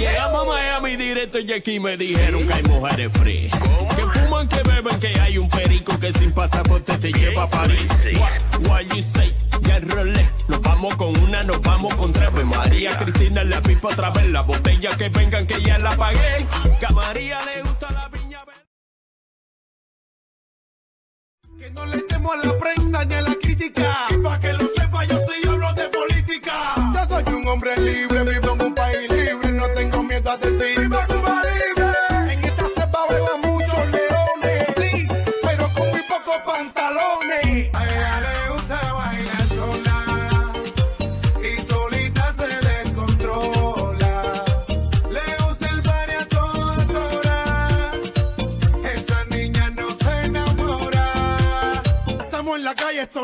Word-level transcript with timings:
Llegamos 0.00 0.40
a 0.40 0.44
Miami 0.48 0.96
directo 0.96 1.38
y 1.40 1.52
aquí 1.52 1.78
me 1.78 1.94
dijeron 1.94 2.46
que 2.46 2.54
hay 2.54 2.62
mujeres 2.62 3.10
free. 3.12 3.50
Que 3.94 4.02
fuman, 4.02 4.48
que 4.48 4.62
beben, 4.62 4.98
que 4.98 5.20
hay 5.20 5.36
un 5.36 5.46
perico 5.50 5.98
que 6.00 6.10
sin 6.14 6.32
pasaporte 6.32 6.96
te 6.96 7.12
lleva 7.12 7.42
a 7.42 7.50
París. 7.50 7.86
What, 8.18 8.66
what 8.66 8.80
you 8.80 9.02
say? 9.02 9.34
Ya 9.60 9.78
rolé. 9.80 10.26
Nos 10.48 10.62
vamos 10.62 10.94
con 10.94 11.14
una, 11.18 11.42
nos 11.42 11.60
vamos 11.60 11.94
con 11.96 12.14
tres. 12.14 12.30
Pues 12.30 12.46
María 12.46 12.96
Cristina 12.96 13.44
la 13.44 13.60
pipa 13.60 13.88
otra 13.88 14.08
vez. 14.08 14.24
La 14.30 14.40
botella 14.40 14.96
que 14.96 15.10
vengan 15.10 15.46
que 15.46 15.60
ya 15.62 15.78
la 15.78 15.94
pagué. 15.94 16.46
Que 16.78 16.86
a 16.86 16.90
María 16.90 17.38
le 17.44 17.60
gusta 17.60 17.90
la 17.90 18.08
viña 18.08 18.38
verde. 18.46 18.60
Que 21.58 21.70
no 21.72 21.84
le 21.84 21.98
temo 22.04 22.32
a 22.32 22.36
la 22.38 22.58
prensa 22.58 23.04
ni 23.04 23.14
a 23.14 23.20
la 23.20 23.34
crítica. 23.34 24.06
Y 24.08 24.16
pa' 24.22 24.40
que 24.40 24.52
lo 24.54 24.66
sepa, 24.76 25.04
yo 25.04 25.18
sí 25.18 25.46
hablo 25.46 25.74
de 25.74 25.88
política. 25.88 26.74
Yo 26.94 27.06
soy 27.06 27.34
un 27.34 27.46
hombre 27.48 27.76
libre, 27.76 28.22
vivo 28.24 28.49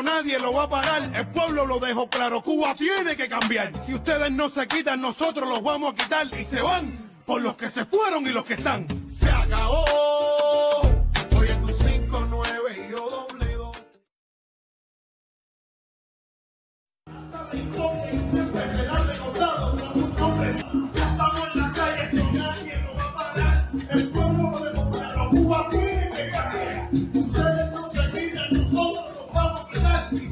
nadie 0.03 0.39
lo 0.39 0.53
va 0.53 0.65
a 0.65 0.69
parar. 0.69 1.11
El 1.15 1.27
pueblo 1.29 1.65
lo 1.65 1.79
dejó 1.79 2.09
claro, 2.09 2.43
Cuba 2.43 2.75
tiene 2.75 3.17
que 3.17 3.29
cambiar. 3.29 3.73
Si 3.85 3.95
ustedes 3.95 4.31
no 4.33 4.49
se 4.49 4.67
quitan, 4.67 5.01
nosotros 5.01 5.49
los 5.49 5.63
vamos 5.63 5.93
a 5.93 5.97
quitar. 5.97 6.27
Y 6.39 6.45
se 6.45 6.61
van 6.61 6.97
por 7.25 7.41
los 7.41 7.57
que 7.57 7.69
se 7.69 7.85
fueron 7.85 8.27
y 8.27 8.31
los 8.31 8.45
que 8.45 8.55
están. 8.55 8.87
Se 9.09 9.31
acabó. 9.31 10.26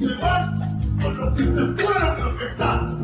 Se 0.05 0.14
van 0.16 0.78
con 1.00 1.16
los 1.16 1.34
que 1.34 1.44
se 1.44 1.50
fueron 1.50 2.19
y 2.19 2.22
los 2.22 2.38
que 2.38 2.47
están. 2.47 3.03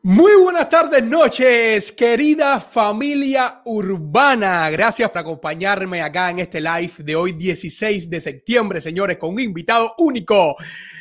Muy 0.00 0.30
buenas 0.40 0.68
tardes, 0.68 1.02
noches, 1.02 1.90
querida 1.90 2.60
familia 2.60 3.62
urbana. 3.64 4.70
Gracias 4.70 5.10
por 5.10 5.18
acompañarme 5.18 6.00
acá 6.02 6.30
en 6.30 6.38
este 6.38 6.60
live 6.60 6.92
de 6.98 7.16
hoy, 7.16 7.32
16 7.32 8.08
de 8.08 8.20
septiembre, 8.20 8.80
señores, 8.80 9.16
con 9.16 9.34
un 9.34 9.40
invitado 9.40 9.96
único. 9.98 10.54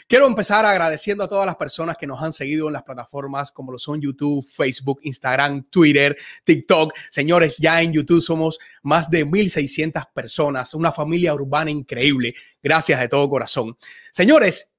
Quiero 0.07 0.25
empezar 0.25 0.65
agradeciendo 0.65 1.23
a 1.23 1.27
todas 1.27 1.45
las 1.45 1.55
personas 1.57 1.95
que 1.95 2.07
nos 2.07 2.23
han 2.23 2.33
seguido 2.33 2.65
en 2.65 2.73
las 2.73 2.81
plataformas 2.81 3.51
como 3.51 3.71
lo 3.71 3.77
son 3.77 4.01
YouTube, 4.01 4.43
Facebook, 4.43 4.99
Instagram, 5.03 5.69
Twitter, 5.69 6.17
TikTok. 6.43 6.91
Señores, 7.11 7.57
ya 7.59 7.83
en 7.83 7.93
YouTube 7.93 8.19
somos 8.19 8.57
más 8.81 9.11
de 9.11 9.27
1.600 9.27 10.11
personas, 10.11 10.73
una 10.73 10.91
familia 10.91 11.35
urbana 11.35 11.69
increíble. 11.69 12.33
Gracias 12.63 12.99
de 12.99 13.07
todo 13.07 13.29
corazón. 13.29 13.77
Señores, 14.11 14.73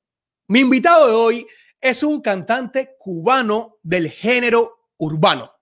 mi 0.48 0.58
invitado 0.58 1.06
de 1.06 1.12
hoy 1.12 1.46
es 1.80 2.02
un 2.02 2.20
cantante 2.20 2.96
cubano 2.98 3.78
del 3.82 4.10
género 4.10 4.90
urbano. 4.98 5.52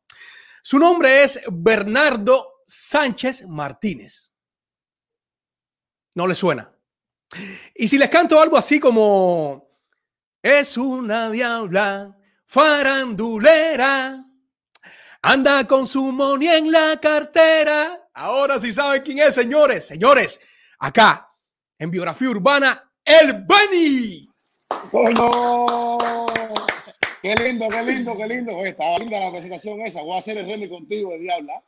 Su 0.63 0.79
nombre 0.79 1.23
es 1.23 1.41
Bernardo 1.51 2.63
Sánchez 2.67 3.47
Martínez. 3.47 4.33
¿No 6.15 6.27
le 6.27 6.35
suena? 6.35 6.73
Y 7.75 7.89
si 7.89 7.99
les 7.99 8.09
canto 8.09 8.41
algo 8.41 8.57
así 8.57 8.81
como 8.81 9.81
es 10.43 10.77
una 10.77 11.31
diabla 11.31 12.17
farandulera, 12.47 14.25
anda 15.23 15.67
con 15.67 15.87
su 15.87 16.13
money 16.13 16.49
en 16.49 16.73
la 16.73 16.99
cartera. 17.01 18.09
Ahora 18.15 18.59
sí 18.59 18.73
saben 18.73 19.03
quién 19.03 19.19
es, 19.19 19.35
señores. 19.35 19.87
Señores, 19.87 20.41
acá 20.79 21.29
en 21.79 21.91
Biografía 21.91 22.31
Urbana, 22.31 22.93
el 23.05 23.45
Benny. 23.45 24.29
¡Coño! 24.91 25.97
Qué 27.23 27.35
lindo, 27.35 27.69
qué 27.69 27.83
lindo, 27.83 28.17
qué 28.17 28.27
lindo. 28.27 28.57
Oye, 28.57 28.71
estaba 28.71 28.99
linda 28.99 29.19
la 29.21 29.31
presentación 29.31 29.81
esa. 29.81 30.03
Voy 30.03 30.17
a 30.17 30.21
hacer 30.21 30.39
el 30.39 30.47
remix 30.47 30.71
contigo 30.71 31.11
de 31.13 31.19
Diabla. 31.19 31.63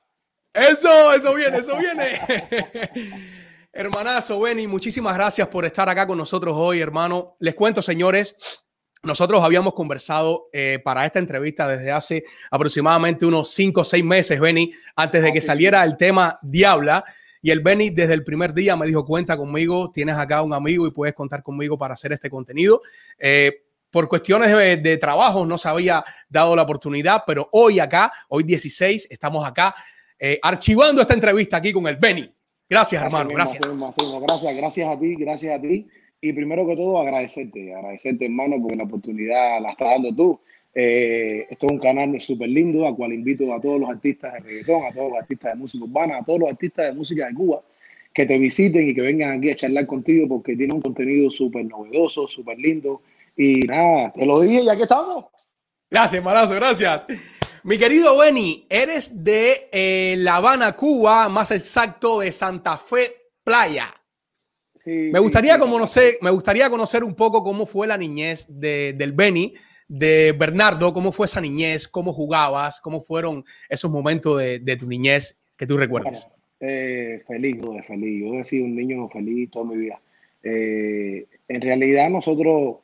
Eso, 0.54 1.12
eso 1.12 1.34
viene, 1.34 1.58
eso 1.58 1.76
viene. 1.78 2.04
Hermanazo, 3.72 4.40
Benny, 4.40 4.66
muchísimas 4.66 5.14
gracias 5.14 5.46
por 5.48 5.64
estar 5.64 5.88
acá 5.88 6.06
con 6.06 6.18
nosotros 6.18 6.54
hoy, 6.56 6.80
hermano. 6.80 7.36
Les 7.38 7.54
cuento, 7.54 7.82
señores, 7.82 8.64
nosotros 9.02 9.42
habíamos 9.42 9.74
conversado 9.74 10.48
eh, 10.52 10.80
para 10.82 11.04
esta 11.06 11.18
entrevista 11.18 11.68
desde 11.68 11.92
hace 11.92 12.24
aproximadamente 12.50 13.26
unos 13.26 13.50
5 13.50 13.80
o 13.80 13.84
6 13.84 14.04
meses, 14.04 14.40
Benny, 14.40 14.70
antes 14.96 15.22
de 15.22 15.32
que 15.32 15.40
saliera 15.40 15.84
el 15.84 15.96
tema 15.96 16.38
Diabla. 16.42 17.04
Y 17.42 17.50
el 17.50 17.60
Benny 17.60 17.90
desde 17.90 18.14
el 18.14 18.24
primer 18.24 18.54
día 18.54 18.76
me 18.76 18.86
dijo, 18.86 19.04
cuenta 19.04 19.36
conmigo, 19.36 19.90
tienes 19.92 20.16
acá 20.16 20.42
un 20.42 20.52
amigo 20.52 20.86
y 20.86 20.90
puedes 20.90 21.14
contar 21.14 21.42
conmigo 21.42 21.78
para 21.78 21.94
hacer 21.94 22.12
este 22.12 22.30
contenido. 22.30 22.80
Eh, 23.18 23.64
por 23.90 24.08
cuestiones 24.08 24.50
de, 24.50 24.76
de, 24.76 24.98
trabajo 24.98 25.46
no 25.46 25.56
se 25.56 25.68
había 25.68 26.04
dado 26.28 26.54
la 26.54 26.62
oportunidad, 26.62 27.22
pero 27.26 27.48
hoy 27.52 27.80
acá, 27.80 28.12
hoy 28.28 28.42
16, 28.42 29.08
estamos 29.10 29.46
acá 29.46 29.74
eh, 30.18 30.38
archivando 30.42 31.00
esta 31.00 31.14
entrevista 31.14 31.58
aquí 31.58 31.72
con 31.72 31.86
el 31.86 31.96
Benny. 31.96 32.28
Gracias, 32.68 33.02
hermano. 33.02 33.26
Mismo, 33.26 33.36
gracias. 33.36 33.66
mismo, 33.66 33.94
mismo. 33.96 34.20
Gracias, 34.20 34.56
gracias 34.56 34.88
a 34.88 34.98
ti, 34.98 35.14
gracias 35.14 35.58
a 35.58 35.62
ti. 35.62 35.86
Y 36.20 36.32
primero 36.32 36.66
que 36.66 36.74
todo, 36.74 36.98
agradecerte, 36.98 37.74
agradecerte, 37.74 38.24
hermano, 38.24 38.56
porque 38.60 38.76
la 38.76 38.84
oportunidad 38.84 39.60
la 39.60 39.70
estás 39.70 39.88
dando 39.88 40.14
tú. 40.14 40.40
Eh, 40.80 41.48
esto 41.50 41.66
es 41.66 41.72
un 41.72 41.80
canal 41.80 42.20
súper 42.20 42.48
lindo, 42.48 42.86
al 42.86 42.94
cual 42.94 43.12
invito 43.12 43.52
a 43.52 43.60
todos 43.60 43.80
los 43.80 43.90
artistas 43.90 44.34
de 44.34 44.38
reggaetón, 44.38 44.84
a 44.84 44.92
todos 44.92 45.10
los 45.10 45.18
artistas 45.18 45.52
de 45.52 45.58
música 45.58 45.84
urbana, 45.84 46.18
a 46.18 46.24
todos 46.24 46.38
los 46.38 46.48
artistas 46.48 46.86
de 46.86 46.92
música 46.92 47.26
de 47.26 47.34
Cuba, 47.34 47.62
que 48.14 48.24
te 48.26 48.38
visiten 48.38 48.86
y 48.86 48.94
que 48.94 49.00
vengan 49.00 49.38
aquí 49.38 49.50
a 49.50 49.56
charlar 49.56 49.86
contigo, 49.86 50.28
porque 50.28 50.54
tiene 50.54 50.72
un 50.72 50.80
contenido 50.80 51.32
súper 51.32 51.64
novedoso, 51.64 52.28
súper 52.28 52.60
lindo. 52.60 53.02
Y 53.36 53.62
nada, 53.62 54.12
te 54.12 54.24
lo 54.24 54.40
dije, 54.40 54.66
ya 54.66 54.76
que 54.76 54.84
estamos. 54.84 55.24
Gracias, 55.90 56.22
marazo, 56.22 56.54
gracias. 56.54 57.08
Mi 57.64 57.76
querido 57.76 58.16
Benny, 58.16 58.64
eres 58.70 59.24
de 59.24 59.68
eh, 59.72 60.14
La 60.18 60.36
Habana, 60.36 60.76
Cuba, 60.76 61.28
más 61.28 61.50
exacto 61.50 62.20
de 62.20 62.30
Santa 62.30 62.78
Fe 62.78 63.32
Playa. 63.42 63.92
Sí, 64.76 65.10
me 65.12 65.18
gustaría 65.18 65.54
sí, 65.54 65.60
conocer, 65.60 66.18
me 66.20 66.30
gustaría 66.30 66.70
conocer 66.70 67.02
un 67.02 67.16
poco 67.16 67.42
cómo 67.42 67.66
fue 67.66 67.88
la 67.88 67.98
niñez 67.98 68.46
de, 68.48 68.94
del 68.96 69.10
Benny 69.10 69.52
de 69.88 70.32
Bernardo, 70.32 70.92
¿cómo 70.92 71.12
fue 71.12 71.26
esa 71.26 71.40
niñez? 71.40 71.88
¿Cómo 71.88 72.12
jugabas? 72.12 72.78
¿Cómo 72.80 73.00
fueron 73.00 73.44
esos 73.68 73.90
momentos 73.90 74.38
de, 74.38 74.76
tu 74.78 74.86
niñez 74.86 75.38
que 75.56 75.66
tú 75.66 75.76
recuerdas? 75.76 76.30
Eh, 76.60 77.22
feliz, 77.26 77.56
feliz. 77.86 78.24
Yo 78.24 78.34
he 78.34 78.44
sido 78.44 78.66
un 78.66 78.76
niño 78.76 79.08
feliz 79.08 79.50
toda 79.50 79.64
mi 79.64 79.76
vida. 79.78 80.00
Eh, 80.42 81.26
en 81.48 81.60
realidad 81.60 82.10
nosotros 82.10 82.76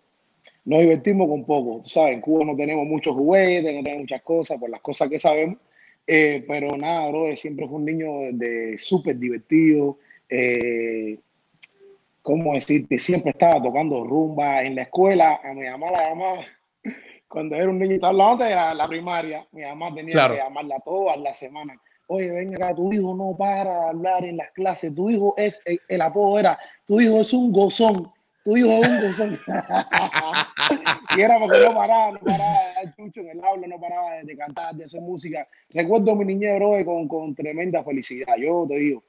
nos 0.65 0.81
divertimos 0.81 1.29
con 1.29 1.45
poco. 1.45 1.83
Tú 1.83 1.91
sabes, 1.91 2.15
en 2.15 2.21
Cuba 2.21 2.45
no 2.45 2.57
tenemos 2.57 2.87
muchos 2.87 3.15
juguetes, 3.15 3.75
no 3.75 3.83
tenemos 3.83 4.03
muchas 4.03 4.23
cosas, 4.23 4.59
por 4.59 4.71
las 4.71 4.81
cosas 4.81 5.09
que 5.09 5.19
sabemos. 5.19 5.59
Eh, 6.07 6.45
pero 6.47 6.77
nada, 6.77 7.09
bro, 7.09 7.37
siempre 7.37 7.67
fue 7.67 7.77
un 7.77 7.85
niño 7.85 8.09
de, 8.33 8.77
súper 8.79 9.19
divertido. 9.19 9.99
Eh, 10.29 11.19
¿Cómo 12.23 12.55
decirte? 12.55 12.99
Siempre 12.99 13.33
estaba 13.33 13.63
tocando 13.63 14.05
rumba 14.05 14.63
en 14.63 14.77
la 14.77 14.83
escuela. 14.83 15.41
A 15.45 15.53
mi 15.53 15.67
mamá 15.67 15.91
la 15.91 16.09
llamaba 16.09 16.45
cuando 17.29 17.57
era 17.57 17.69
un 17.69 17.79
niño, 17.79 17.95
estaba 17.95 18.11
hablando 18.11 18.45
de 18.45 18.55
la, 18.55 18.89
primaria. 18.89 19.47
Mi 19.53 19.63
mamá 19.63 19.95
tenía 19.95 20.29
que 20.29 20.37
llamarla 20.37 20.81
todas 20.85 21.19
las 21.19 21.37
semanas. 21.39 21.79
Oye, 22.07 22.31
venga 22.31 22.57
acá, 22.57 22.75
tu 22.75 22.93
hijo 22.93 23.15
no 23.15 23.35
para 23.37 23.81
de 23.81 23.89
hablar 23.89 24.25
en 24.25 24.37
las 24.37 24.51
clases. 24.53 24.95
Tu 24.95 25.11
hijo 25.11 25.35
es, 25.37 25.63
el, 25.65 25.81
el 25.89 26.03
apodo 26.03 26.39
era, 26.39 26.59
tu 26.87 27.01
hijo 27.01 27.21
es 27.21 27.33
un 27.33 27.51
gozón 27.51 28.13
tu 28.45 28.59
hijo 28.59 28.71
es 28.71 28.89
un 28.89 29.01
gozón. 29.01 29.39
y 31.17 31.21
era 31.21 31.39
porque 31.39 31.61
no 31.61 31.75
paraba, 31.75 32.13
no 32.13 32.19
paraba 32.21 32.59
de 32.83 32.93
chucho 32.95 33.21
en 33.21 33.31
el 33.31 33.43
aula, 33.43 33.67
no 33.67 33.81
paraba 33.81 34.23
de, 34.23 34.37
cantar, 34.37 34.75
de 34.75 34.85
hacer 34.85 35.01
música. 35.01 35.49
Recuerdo 35.71 36.15
mi 36.15 36.27
niñez, 36.27 36.57
bro, 36.57 36.85
con, 36.85 37.09
con 37.09 37.35
tremenda 37.35 37.83
felicidad. 37.83 38.37
Yo 38.37 38.67
te 38.69 38.77
digo, 38.77 39.03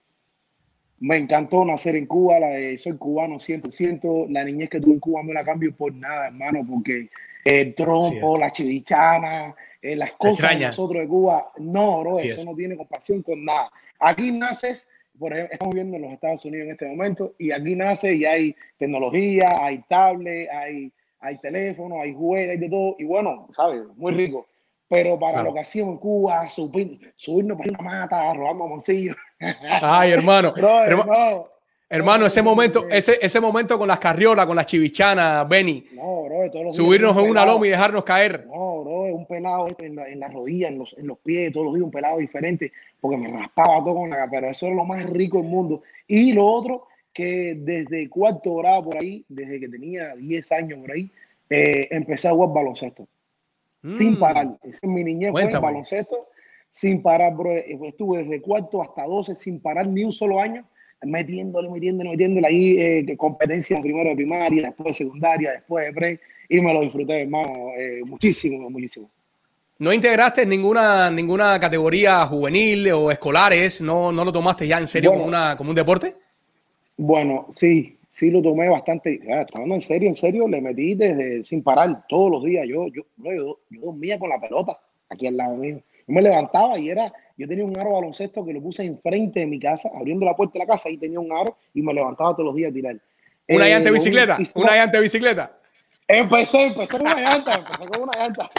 me 1.00 1.18
encantó 1.18 1.66
nacer 1.66 1.98
en 1.98 2.06
Cuba, 2.06 2.40
la 2.40 2.78
soy 2.78 2.98
cubano 2.98 3.36
100%. 3.36 4.28
La 4.30 4.46
niñez 4.46 4.70
que 4.70 4.80
tuve 4.80 4.94
en 4.94 5.00
Cuba 5.02 5.22
no 5.22 5.34
la 5.34 5.44
cambio 5.44 5.76
por 5.76 5.94
nada, 5.94 6.28
hermano, 6.28 6.66
porque 6.68 7.10
el 7.46 7.74
trompo, 7.74 8.38
la 8.38 8.52
chivichana, 8.52 9.56
eh, 9.82 9.96
las 9.96 10.12
cosas 10.14 10.60
de 10.60 10.66
nosotros 10.66 11.02
de 11.02 11.08
Cuba, 11.08 11.52
no, 11.60 12.00
bro, 12.00 12.20
eso 12.20 12.44
no 12.50 12.58
tiene 12.58 12.76
compasión 12.76 13.22
con 13.22 13.46
nada. 13.46 13.72
Aquí 14.00 14.32
naces 14.32 14.90
por 15.20 15.32
ejemplo, 15.32 15.54
estamos 15.54 15.76
viendo 15.76 15.96
en 15.96 16.02
los 16.04 16.12
Estados 16.12 16.46
Unidos 16.46 16.66
en 16.66 16.72
este 16.72 16.88
momento, 16.88 17.36
y 17.38 17.52
aquí 17.52 17.76
nace 17.76 18.14
y 18.14 18.26
hay 18.26 18.56
tecnología, 18.78 19.50
hay 19.64 19.84
tablet, 19.88 20.50
hay, 20.52 20.92
hay 21.20 21.38
teléfono, 21.38 22.02
hay 22.02 22.14
juegos, 22.14 22.50
hay 22.50 22.58
de 22.58 22.70
todo, 22.70 22.96
y 23.00 23.06
bueno, 23.06 23.48
¿sabes? 23.52 23.82
Muy 23.96 24.14
rico. 24.14 24.48
Pero 24.88 25.18
para 25.18 25.42
lo 25.42 25.54
que 25.54 25.62
hacíamos 25.62 25.94
en 25.94 26.00
Cuba, 26.00 26.48
subirnos 26.50 27.58
para 27.58 27.70
una 27.72 27.82
mata, 27.82 28.34
robar 28.34 28.56
mamoncillos. 28.56 29.16
Ay, 29.40 30.12
hermano. 30.12 30.54
hermano, 30.86 31.48
ese 31.90 32.42
momento, 32.42 32.88
ese, 32.90 33.20
ese 33.22 33.40
momento 33.40 33.78
con 33.78 33.88
las 33.88 34.00
carriolas, 34.00 34.46
con 34.46 34.56
las 34.56 34.66
chivichanas, 34.66 35.48
Benny. 35.48 35.86
No, 35.94 36.24
bro, 36.24 36.52
todos 36.52 36.66
los 36.66 36.76
Subirnos 36.76 37.16
en 37.18 37.30
una 37.30 37.46
loma 37.46 37.68
y 37.68 37.70
dejarnos 37.70 38.04
caer. 38.04 38.46
No, 38.48 38.82
bro, 38.82 39.02
un 39.16 39.26
pelado 39.26 39.68
en 39.78 39.96
la, 39.96 40.08
en 40.08 40.20
la 40.20 40.28
rodilla, 40.28 40.68
en 40.68 40.80
los, 40.80 40.98
en 40.98 41.08
los 41.08 41.18
pies, 41.20 41.52
todos 41.52 41.68
los 41.68 41.76
días 41.76 41.86
un 41.86 41.92
pelado 41.92 42.18
diferente 42.18 42.72
porque 43.06 43.18
me 43.18 43.28
raspaba 43.28 43.84
todo 43.84 43.94
con 43.94 44.10
la 44.10 44.28
pero 44.32 44.50
eso 44.50 44.68
es 44.68 44.76
lo 44.76 44.84
más 44.84 45.08
rico 45.08 45.38
del 45.38 45.48
mundo. 45.48 45.84
Y 46.08 46.34
lo 46.34 46.46
otro, 46.48 46.88
que 47.14 47.56
desde 47.56 48.10
cuarto 48.10 48.56
grado 48.56 48.86
por 48.86 48.98
ahí, 48.98 49.24
desde 49.30 49.60
que 49.60 49.70
tenía 49.70 50.16
10 50.16 50.52
años 50.54 50.80
por 50.80 50.92
ahí, 50.92 51.12
eh, 51.50 51.88
empecé 51.92 52.28
a 52.28 52.32
jugar 52.32 52.50
baloncesto. 52.54 53.08
Sin 53.88 54.14
mm. 54.14 54.20
parar. 54.20 54.58
Ese 54.64 54.80
es 54.88 54.90
mi 54.92 55.04
niñez 55.04 55.32
fue 55.32 55.48
baloncesto, 55.48 56.30
sin 56.72 57.04
parar, 57.04 57.36
bro. 57.36 57.52
Estuve 57.54 58.24
desde 58.24 58.42
cuarto 58.42 58.82
hasta 58.82 59.04
12 59.04 59.36
sin 59.36 59.62
parar 59.62 59.88
ni 59.88 60.04
un 60.04 60.12
solo 60.12 60.42
año, 60.42 60.66
metiéndole, 61.04 61.70
metiéndole, 61.70 62.10
metiéndole 62.12 62.48
ahí 62.48 62.78
eh, 62.80 63.18
competencias 63.18 63.82
primero 63.82 64.10
de 64.10 64.16
primaria, 64.16 64.64
después 64.68 64.88
de 64.88 65.06
secundaria, 65.06 65.52
después 65.52 65.86
de 65.86 65.94
pre, 65.94 66.20
y 66.50 66.62
me 66.62 66.74
lo 66.74 66.82
disfruté, 66.82 67.22
hermano, 67.22 67.72
eh, 67.78 68.02
muchísimo, 68.06 68.70
muchísimo. 68.70 69.10
¿No 69.78 69.92
integraste 69.92 70.46
ninguna, 70.46 71.12
ninguna 71.12 71.60
categoría 71.60 72.26
juvenil 72.26 72.92
o 72.92 73.12
escolares? 73.12 73.82
¿No, 73.82 74.12
no 74.12 74.24
lo 74.24 74.32
tomaste 74.32 74.68
ya 74.68 74.80
en 74.80 74.88
serio 74.88 75.12
como, 75.12 75.26
una, 75.26 75.58
como 75.58 75.72
un 75.72 75.76
deporte? 75.76 76.16
Bueno, 76.96 77.48
sí, 77.52 77.98
sí 78.10 78.32
lo 78.32 78.42
tomé 78.42 78.70
bastante. 78.70 79.20
En 79.22 79.82
serio, 79.82 80.08
en 80.08 80.16
serio, 80.16 80.48
le 80.48 80.62
metí 80.62 80.96
desde 80.96 81.44
sin 81.44 81.62
parar 81.62 82.06
todos 82.08 82.32
los 82.32 82.44
días. 82.46 82.66
Yo, 82.70 82.88
yo, 82.88 83.04
yo, 83.18 83.60
yo 83.70 83.82
dormía 83.82 84.18
con 84.18 84.30
la 84.30 84.40
pelota 84.40 84.80
aquí 85.10 85.28
al 85.28 85.36
lado 85.36 85.58
mío. 85.58 85.82
Yo 86.08 86.14
me 86.14 86.22
levantaba 86.22 86.78
y 86.78 86.90
era, 86.90 87.12
yo 87.38 87.48
tenía 87.48 87.66
un 87.66 87.78
aro 87.78 87.94
baloncesto 87.94 88.46
que 88.46 88.54
lo 88.54 88.62
puse 88.62 88.84
enfrente 88.84 89.42
de 89.42 89.46
mi 89.46 89.60
casa, 89.60 89.90
abriendo 89.96 90.26
la 90.26 90.36
puerta 90.36 90.54
de 90.54 90.60
la 90.60 90.68
casa, 90.68 90.90
y 90.90 90.98
tenía 90.98 91.20
un 91.20 91.32
aro 91.32 91.58
y 91.74 91.82
me 91.82 91.94
levantaba 91.94 92.34
todos 92.34 92.46
los 92.46 92.56
días 92.56 92.72
a 92.72 92.74
tirar. 92.74 92.98
¿Una 93.48 93.68
llanta 93.68 93.84
de 93.84 93.90
eh, 93.90 93.94
bicicleta? 93.94 94.38
¿Una 94.56 94.76
llanta 94.76 94.98
de 94.98 95.04
bicicleta? 95.04 95.60
Empecé, 96.08 96.68
empecé 96.68 96.88
con 96.88 97.02
una 97.02 97.16
llanta, 97.16 97.56
empecé 97.56 97.88
con 97.88 98.02
una 98.04 98.18
llanta 98.18 98.50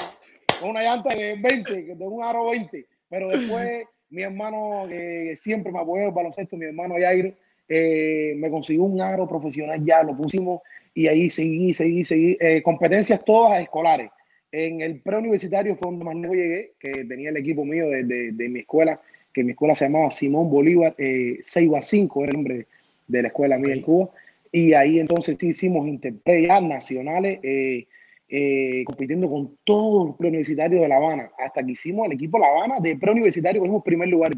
con 0.60 0.70
una 0.70 0.82
llanta 0.82 1.14
de 1.14 1.36
20, 1.36 1.94
de 1.94 2.06
un 2.06 2.22
aro 2.22 2.50
20. 2.50 2.86
Pero 3.08 3.28
después 3.28 3.86
mi 4.10 4.22
hermano, 4.22 4.86
que 4.88 5.34
siempre 5.36 5.72
me 5.72 5.80
apoyó 5.80 6.06
el 6.06 6.12
baloncesto, 6.12 6.56
mi 6.56 6.66
hermano 6.66 6.94
Jairo, 6.98 7.32
eh, 7.68 8.34
me 8.36 8.50
consiguió 8.50 8.84
un 8.84 9.00
aro 9.00 9.26
profesional 9.28 9.84
ya, 9.84 10.02
lo 10.02 10.16
pusimos 10.16 10.60
y 10.94 11.08
ahí 11.08 11.30
seguí, 11.30 11.74
seguí, 11.74 12.04
seguí. 12.04 12.36
Eh, 12.40 12.62
competencias 12.62 13.24
todas 13.24 13.60
escolares. 13.60 14.10
En 14.58 14.80
el 14.80 15.00
preuniversitario 15.00 15.76
fue 15.76 15.90
donde 15.90 16.06
más 16.06 16.14
lejos 16.14 16.34
llegué, 16.34 16.72
que 16.78 17.04
tenía 17.04 17.28
el 17.28 17.36
equipo 17.36 17.62
mío 17.66 17.90
de, 17.90 18.04
de, 18.32 18.48
mi 18.48 18.60
escuela, 18.60 18.98
que 19.30 19.44
mi 19.44 19.50
escuela 19.50 19.74
se 19.74 19.84
llamaba 19.84 20.10
Simón 20.10 20.48
Bolívar, 20.48 20.94
eh, 20.96 21.40
5, 21.42 22.24
era 22.24 22.30
el 22.30 22.36
nombre 22.36 22.66
de 23.06 23.20
la 23.20 23.28
escuela 23.28 23.58
mía 23.58 23.74
en 23.74 23.82
Cuba. 23.82 24.08
Y 24.50 24.72
ahí 24.72 24.98
entonces 24.98 25.36
sí 25.38 25.48
hicimos 25.48 25.86
interpretas 25.86 26.62
nacionales. 26.62 27.38
Eh, 27.42 27.86
eh, 28.28 28.82
compitiendo 28.86 29.28
con 29.28 29.58
todos 29.62 30.08
los 30.08 30.16
preuniversitarios 30.16 30.80
de 30.80 30.88
La 30.88 30.96
Habana, 30.96 31.30
hasta 31.38 31.62
que 31.62 31.72
hicimos 31.72 32.06
el 32.06 32.12
equipo 32.14 32.38
La 32.38 32.46
Habana 32.48 32.80
de 32.80 32.96
preuniversitario, 32.96 33.60
cogimos 33.60 33.84
primer 33.84 34.08
lugar. 34.08 34.32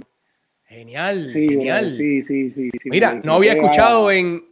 Genial, 0.65 1.31
genial. 1.31 1.95
sí, 1.97 2.25
sí, 2.25 2.51
sí, 2.51 2.71
Mira, 2.87 3.21
no 3.23 3.35
había 3.35 3.53
escuchado 3.53 4.11
en, 4.11 4.43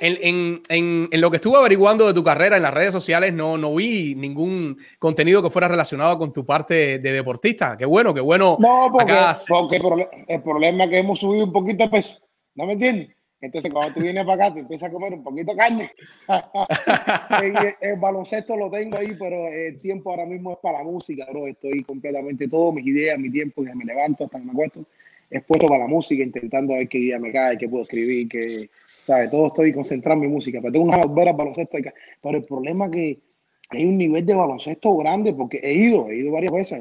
en, 0.00 0.60
en, 0.68 1.08
en, 1.10 1.20
lo 1.20 1.30
que 1.30 1.36
estuve 1.36 1.56
averiguando 1.56 2.06
de 2.06 2.14
tu 2.14 2.22
carrera 2.22 2.56
en 2.56 2.62
las 2.62 2.74
redes 2.74 2.92
sociales, 2.92 3.32
no, 3.32 3.58
no 3.58 3.74
vi 3.74 4.14
ningún 4.14 4.76
contenido 4.98 5.42
que 5.42 5.50
fuera 5.50 5.68
relacionado 5.68 6.18
con 6.18 6.32
tu 6.32 6.44
parte 6.44 6.98
de 6.98 7.12
deportista. 7.12 7.76
Qué 7.76 7.84
bueno, 7.84 8.14
qué 8.14 8.20
bueno. 8.20 8.56
No, 8.60 8.88
porque, 8.92 9.14
porque 9.48 9.80
el 10.28 10.42
problema 10.42 10.84
es 10.84 10.90
que 10.90 10.98
hemos 10.98 11.18
subido 11.18 11.44
un 11.44 11.52
poquito 11.52 11.84
de 11.84 11.90
peso. 11.90 12.18
¿No 12.54 12.66
me 12.66 12.72
entiendes? 12.74 13.10
Entonces, 13.40 13.72
cuando 13.72 13.94
tú 13.94 14.00
vienes 14.00 14.24
para 14.26 14.46
acá, 14.46 14.54
te 14.54 14.60
empiezas 14.60 14.88
a 14.88 14.92
comer 14.92 15.14
un 15.14 15.22
poquito 15.22 15.52
de 15.52 15.56
carne. 15.56 15.92
el, 17.80 17.96
baloncesto 17.98 18.56
lo 18.56 18.68
tengo 18.68 18.96
ahí, 18.96 19.14
pero 19.16 19.46
el 19.48 19.78
tiempo 19.78 20.10
ahora 20.10 20.26
mismo 20.26 20.52
es 20.52 20.58
para 20.58 20.78
la 20.78 20.84
música, 20.84 21.24
bro. 21.30 21.46
Estoy 21.46 21.84
completamente 21.84 22.48
todo, 22.48 22.72
mis 22.72 22.86
ideas, 22.86 23.18
mi 23.18 23.30
tiempo, 23.30 23.62
desde 23.62 23.76
me 23.76 23.84
levanto 23.84 24.24
hasta 24.24 24.38
que 24.40 24.44
me 24.44 24.50
acuesto, 24.50 24.84
expuesto 25.30 25.66
para 25.68 25.84
la 25.84 25.86
música, 25.86 26.22
intentando 26.22 26.74
ver 26.74 26.88
qué 26.88 26.98
día 26.98 27.18
me 27.20 27.30
cae, 27.30 27.56
qué 27.56 27.68
puedo 27.68 27.82
escribir, 27.82 28.28
que, 28.28 28.70
¿sabes? 29.08 29.30
Todo 29.30 29.46
estoy 29.46 29.72
concentrado 29.72 30.20
en 30.20 30.28
mi 30.28 30.34
música. 30.34 30.60
Pero 30.60 30.72
tengo 30.72 30.84
una 30.84 30.98
volver 30.98 31.28
al 31.28 31.36
baloncesto. 31.36 31.78
Pero 32.22 32.36
el 32.36 32.44
problema 32.44 32.84
es 32.86 32.90
que 32.90 33.18
hay 33.70 33.84
un 33.84 33.96
nivel 33.96 34.24
de 34.24 34.34
baloncesto 34.34 34.94
grande, 34.96 35.32
porque 35.32 35.60
he 35.62 35.72
ido, 35.72 36.10
he 36.10 36.18
ido 36.18 36.32
varias 36.32 36.52
veces, 36.52 36.80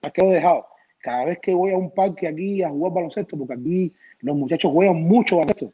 ¿para 0.00 0.12
qué 0.12 0.22
lo 0.22 0.30
he 0.30 0.36
dejado? 0.36 0.66
Cada 0.98 1.24
vez 1.24 1.38
que 1.40 1.54
voy 1.54 1.72
a 1.72 1.76
un 1.76 1.90
parque 1.90 2.28
aquí 2.28 2.62
a 2.62 2.68
jugar 2.68 2.92
baloncesto, 2.92 3.36
porque 3.36 3.54
aquí 3.54 3.92
los 4.20 4.36
muchachos 4.36 4.72
juegan 4.72 5.02
mucho 5.02 5.38
baloncesto 5.38 5.72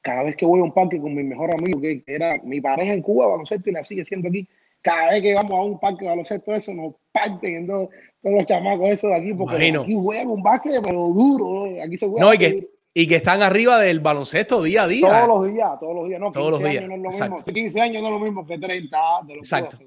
cada 0.00 0.22
vez 0.22 0.36
que 0.36 0.44
voy 0.44 0.60
a 0.60 0.64
un 0.64 0.72
parque 0.72 1.00
con 1.00 1.14
mi 1.14 1.22
mejor 1.22 1.50
amigo, 1.50 1.80
que 1.80 2.02
era 2.06 2.38
mi 2.44 2.60
pareja 2.60 2.92
en 2.92 3.00
Cuba, 3.00 3.26
baloncesto, 3.26 3.70
y 3.70 3.72
la 3.72 3.82
sigue 3.82 4.04
siendo 4.04 4.28
aquí, 4.28 4.46
cada 4.82 5.12
vez 5.12 5.22
que 5.22 5.32
vamos 5.32 5.52
a 5.52 5.62
un 5.62 5.80
parque 5.80 6.04
de 6.04 6.10
baloncesto, 6.10 6.54
eso 6.54 6.74
nos 6.74 6.94
parten 7.10 7.56
en 7.56 7.66
todos 7.66 7.88
los 8.22 8.44
chamacos 8.44 8.90
esos 8.90 9.08
de 9.08 9.16
aquí, 9.16 9.32
porque 9.32 9.72
aquí 9.74 9.94
juegan 9.94 10.28
un 10.28 10.42
básquet, 10.42 10.82
pero 10.84 11.08
duro, 11.08 11.64
aquí 11.82 11.96
se 11.96 12.06
juega. 12.06 12.26
No, 12.26 12.34
y 12.34 12.38
que, 12.38 12.68
y 12.96 13.08
que 13.08 13.16
están 13.16 13.42
arriba 13.42 13.78
del 13.78 13.98
baloncesto 13.98 14.62
día 14.62 14.84
a 14.84 14.86
día. 14.86 15.08
Todos 15.08 15.42
los 15.42 15.52
días, 15.52 15.70
todos 15.80 15.94
los 15.96 16.08
días, 16.08 16.20
no, 16.20 16.30
todos 16.30 16.50
los 16.52 16.60
días. 16.62 16.86
no 16.86 16.94
es 16.94 17.18
lo 17.18 17.28
mismo, 17.28 17.44
15 17.44 17.80
años 17.80 18.02
no 18.02 18.08
es 18.08 18.14
lo 18.14 18.20
mismo 18.20 18.46
que 18.46 18.56
30, 18.56 18.98
de 19.26 19.34
lo 19.34 19.40
Exacto. 19.40 19.78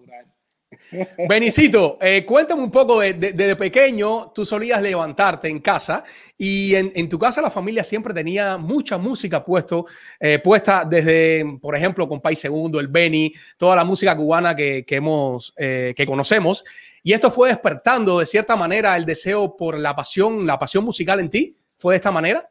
Benicito, 1.29 1.97
eh, 2.01 2.25
cuéntame 2.25 2.61
un 2.61 2.71
poco, 2.71 2.99
desde 2.99 3.31
de, 3.31 3.55
pequeño 3.55 4.31
tú 4.35 4.45
solías 4.45 4.81
levantarte 4.81 5.47
en 5.47 5.59
casa 5.59 6.03
y 6.37 6.75
en, 6.75 7.07
tu 7.07 7.17
casa 7.17 7.41
la 7.41 7.49
familia 7.49 7.83
siempre 7.85 8.13
tenía 8.13 8.57
mucha 8.57 8.97
música 8.97 9.43
puesto, 9.43 9.85
eh, 10.19 10.39
puesta 10.39 10.83
desde, 10.83 11.57
por 11.61 11.75
ejemplo, 11.75 12.07
con 12.07 12.19
País 12.19 12.39
Segundo, 12.39 12.81
el 12.81 12.89
Beni, 12.89 13.31
toda 13.57 13.77
la 13.77 13.85
música 13.85 14.15
cubana 14.15 14.55
que, 14.55 14.85
hemos, 14.89 15.53
eh, 15.57 15.93
que 15.95 16.05
conocemos. 16.05 16.65
Y 17.01 17.13
esto 17.13 17.31
fue 17.31 17.49
despertando 17.49 18.19
de 18.19 18.25
cierta 18.25 18.57
manera 18.57 18.97
el 18.97 19.05
deseo 19.05 19.55
por 19.55 19.79
la 19.79 19.95
pasión, 19.95 20.45
la 20.45 20.59
pasión 20.59 20.83
musical 20.83 21.21
en 21.21 21.29
ti. 21.29 21.55
¿Fue 21.77 21.93
de 21.93 21.97
esta 21.97 22.11
manera? 22.11 22.49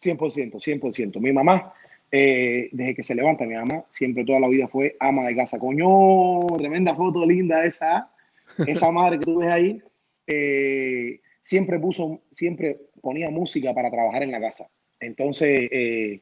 100%, 0.00 0.60
100%. 0.60 1.20
Mi 1.20 1.32
mamá 1.32 1.72
eh, 2.10 2.68
desde 2.72 2.94
que 2.94 3.02
se 3.02 3.14
levanta 3.14 3.44
mi 3.44 3.54
mamá, 3.54 3.84
siempre 3.90 4.24
toda 4.24 4.40
la 4.40 4.48
vida 4.48 4.68
fue 4.68 4.96
ama 5.00 5.26
de 5.26 5.36
casa. 5.36 5.58
Coño, 5.58 6.46
tremenda 6.56 6.94
foto 6.94 7.26
linda 7.26 7.64
esa, 7.64 8.10
esa 8.66 8.90
madre 8.90 9.18
que 9.18 9.24
tú 9.24 9.38
ves 9.38 9.50
ahí. 9.50 9.82
Eh, 10.26 11.20
siempre 11.42 11.78
puso, 11.78 12.22
siempre 12.32 12.78
ponía 13.00 13.30
música 13.30 13.74
para 13.74 13.90
trabajar 13.90 14.22
en 14.22 14.32
la 14.32 14.40
casa. 14.40 14.68
Entonces, 15.00 15.68
eh, 15.70 16.20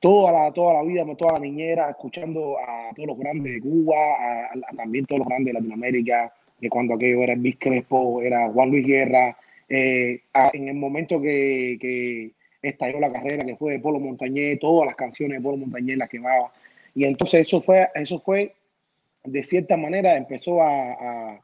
toda 0.00 0.32
la, 0.32 0.52
toda 0.52 0.74
la 0.74 0.82
vida, 0.82 1.04
toda 1.16 1.34
la 1.34 1.40
niñera, 1.40 1.88
escuchando 1.90 2.58
a 2.58 2.92
todos 2.94 3.08
los 3.08 3.18
grandes 3.18 3.54
de 3.54 3.60
Cuba, 3.60 3.96
a, 3.96 4.76
también 4.76 5.06
todos 5.06 5.20
los 5.20 5.28
grandes 5.28 5.46
de 5.46 5.60
Latinoamérica, 5.60 6.32
que 6.60 6.68
cuando 6.68 6.94
aquello 6.94 7.22
era 7.22 7.34
Luis 7.36 7.56
Crespo, 7.58 8.22
era 8.22 8.50
Juan 8.50 8.70
Luis 8.70 8.86
Guerra, 8.86 9.36
eh, 9.68 10.22
en 10.52 10.68
el 10.68 10.74
momento 10.74 11.20
que, 11.22 11.78
que, 11.80 12.32
estalló 12.62 13.00
la 13.00 13.12
carrera, 13.12 13.44
que 13.44 13.56
fue 13.56 13.72
de 13.72 13.78
Polo 13.78 14.00
Montañé, 14.00 14.56
todas 14.56 14.86
las 14.86 14.96
canciones 14.96 15.38
de 15.38 15.42
Polo 15.42 15.56
Montañé 15.56 15.96
las 15.96 16.08
quemaba. 16.08 16.52
Y 16.94 17.04
entonces 17.04 17.46
eso 17.46 17.62
fue, 17.62 17.88
eso 17.94 18.20
fue 18.20 18.54
de 19.24 19.44
cierta 19.44 19.76
manera, 19.76 20.16
empezó 20.16 20.62
a, 20.62 21.40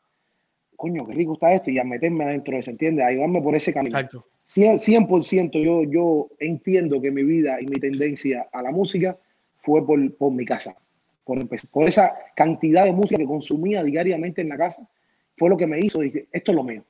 coño, 0.76 1.06
qué 1.06 1.14
rico 1.14 1.34
está 1.34 1.52
esto, 1.52 1.70
y 1.70 1.78
a 1.78 1.84
meterme 1.84 2.24
adentro 2.24 2.54
de 2.54 2.60
eso, 2.60 2.70
¿entiendes? 2.70 3.04
A 3.04 3.10
llevarme 3.10 3.40
por 3.42 3.54
ese 3.54 3.72
camino. 3.72 3.96
Exacto. 3.96 4.26
100%, 4.46 5.62
yo, 5.62 5.82
yo 5.82 6.28
entiendo 6.38 7.00
que 7.00 7.10
mi 7.10 7.24
vida 7.24 7.60
y 7.60 7.66
mi 7.66 7.80
tendencia 7.80 8.48
a 8.52 8.62
la 8.62 8.70
música 8.70 9.16
fue 9.62 9.84
por, 9.84 10.14
por 10.16 10.32
mi 10.32 10.44
casa, 10.44 10.76
por, 11.24 11.44
por 11.48 11.88
esa 11.88 12.16
cantidad 12.36 12.84
de 12.84 12.92
música 12.92 13.16
que 13.16 13.26
consumía 13.26 13.82
diariamente 13.82 14.42
en 14.42 14.48
la 14.48 14.56
casa, 14.56 14.88
fue 15.36 15.50
lo 15.50 15.56
que 15.56 15.66
me 15.66 15.80
hizo, 15.80 16.00
dije, 16.00 16.28
esto 16.30 16.52
es 16.52 16.56
lo 16.56 16.62
mío. 16.62 16.84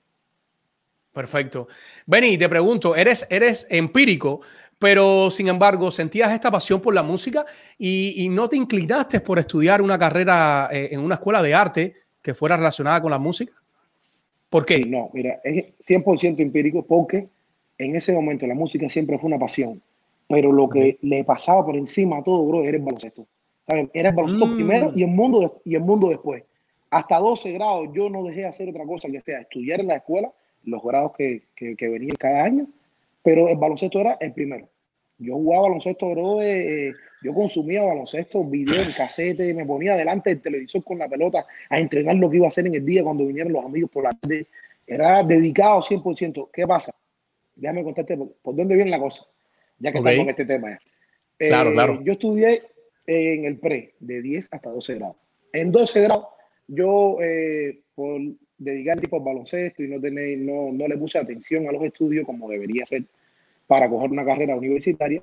Perfecto. 1.16 1.66
Benny, 2.04 2.36
te 2.36 2.46
pregunto, 2.46 2.94
eres, 2.94 3.26
eres 3.30 3.66
empírico, 3.70 4.42
pero 4.78 5.30
sin 5.30 5.48
embargo 5.48 5.90
sentías 5.90 6.30
esta 6.30 6.50
pasión 6.50 6.78
por 6.78 6.94
la 6.94 7.02
música 7.02 7.46
y, 7.78 8.28
no 8.28 8.50
te 8.50 8.56
inclinaste 8.56 9.20
por 9.20 9.38
estudiar 9.38 9.80
una 9.80 9.96
carrera 9.96 10.68
eh, 10.70 10.90
en 10.92 11.00
una 11.00 11.14
escuela 11.14 11.40
de 11.40 11.54
arte 11.54 11.94
que 12.20 12.34
fuera 12.34 12.58
relacionada 12.58 13.00
con 13.00 13.10
la 13.10 13.18
música. 13.18 13.54
¿Por 14.50 14.66
qué? 14.66 14.84
no, 14.84 15.08
mira, 15.14 15.40
es 15.42 15.78
100% 15.88 16.38
empírico 16.40 16.84
porque 16.84 17.28
en 17.78 17.96
ese 17.96 18.12
momento 18.12 18.46
la 18.46 18.54
música 18.54 18.86
siempre 18.90 19.18
fue 19.18 19.28
una 19.28 19.38
pasión, 19.38 19.80
pero 20.28 20.52
lo 20.52 20.68
que 20.68 20.98
le 21.00 21.24
pasaba 21.24 21.64
por 21.64 21.76
encima 21.76 22.18
a 22.18 22.22
todo, 22.22 22.44
bro, 22.44 22.62
era 22.62 22.76
el 22.76 22.82
baloncesto. 22.82 23.26
Era 23.66 24.10
el 24.10 24.14
baloncesto 24.14 24.48
mm. 24.48 24.54
primero 24.54 24.92
y 24.94 25.02
el, 25.02 25.08
mundo, 25.08 25.62
y 25.64 25.76
el 25.76 25.80
mundo 25.80 26.10
después. 26.10 26.44
Hasta 26.90 27.16
12 27.16 27.52
grados 27.52 27.88
yo 27.94 28.10
no 28.10 28.22
dejé 28.22 28.40
de 28.40 28.48
hacer 28.48 28.68
otra 28.68 28.84
cosa 28.84 29.08
que 29.08 29.22
sea 29.22 29.40
estudiar 29.40 29.80
en 29.80 29.86
la 29.86 29.96
escuela 29.96 30.30
los 30.66 30.82
grados 30.82 31.12
que, 31.16 31.44
que, 31.54 31.88
venían 31.88 32.16
cada 32.16 32.44
año, 32.44 32.66
pero 33.22 33.48
el 33.48 33.56
baloncesto 33.56 34.00
era 34.00 34.18
el 34.20 34.32
primero. 34.32 34.68
Yo 35.18 35.34
jugaba 35.34 35.62
baloncesto, 35.62 36.10
bro, 36.10 36.42
eh, 36.42 36.92
yo 37.22 37.32
consumía 37.32 37.82
baloncesto, 37.82 38.44
video, 38.44 38.84
casete, 38.94 39.54
me 39.54 39.64
ponía 39.64 39.96
delante 39.96 40.30
del 40.30 40.42
televisor 40.42 40.84
con 40.84 40.98
la 40.98 41.08
pelota 41.08 41.46
a 41.70 41.80
entrenar 41.80 42.16
lo 42.16 42.28
que 42.28 42.36
iba 42.36 42.46
a 42.46 42.48
hacer 42.48 42.66
en 42.66 42.74
el 42.74 42.84
día 42.84 43.02
cuando 43.02 43.26
vinieran 43.26 43.52
los 43.52 43.64
amigos 43.64 43.90
por 43.90 44.04
la 44.04 44.12
tarde. 44.12 44.46
Era 44.86 45.22
dedicado 45.22 45.80
100%. 45.80 46.50
¿Qué 46.52 46.66
pasa? 46.66 46.94
Déjame 47.54 47.82
contarte 47.82 48.16
por, 48.16 48.54
dónde 48.54 48.74
viene 48.74 48.90
la 48.90 49.00
cosa, 49.00 49.26
ya 49.78 49.90
que 49.90 49.98
estamos 49.98 50.18
en 50.18 50.30
este 50.30 50.44
tema. 50.44 50.78
claro, 51.38 51.72
claro. 51.72 51.94
Eh, 51.94 52.00
yo 52.04 52.12
estudié 52.12 52.62
en 53.06 53.44
el 53.46 53.58
pre, 53.58 53.94
de 54.00 54.20
10 54.20 54.52
hasta 54.52 54.68
12 54.68 54.94
grados. 54.96 55.16
En 55.52 55.72
12 55.72 56.02
grados, 56.02 56.26
yo, 56.68 57.16
eh, 57.22 57.80
por 57.94 58.20
dedicar 58.58 59.00
tipo 59.00 59.16
al 59.16 59.22
baloncesto 59.22 59.82
y 59.82 59.88
no, 59.88 60.00
tener, 60.00 60.38
no, 60.38 60.72
no 60.72 60.88
le 60.88 60.96
puse 60.96 61.18
atención 61.18 61.68
a 61.68 61.72
los 61.72 61.82
estudios 61.82 62.24
como 62.24 62.48
debería 62.48 62.84
ser 62.84 63.04
para 63.66 63.88
coger 63.88 64.10
una 64.10 64.24
carrera 64.24 64.56
universitaria, 64.56 65.22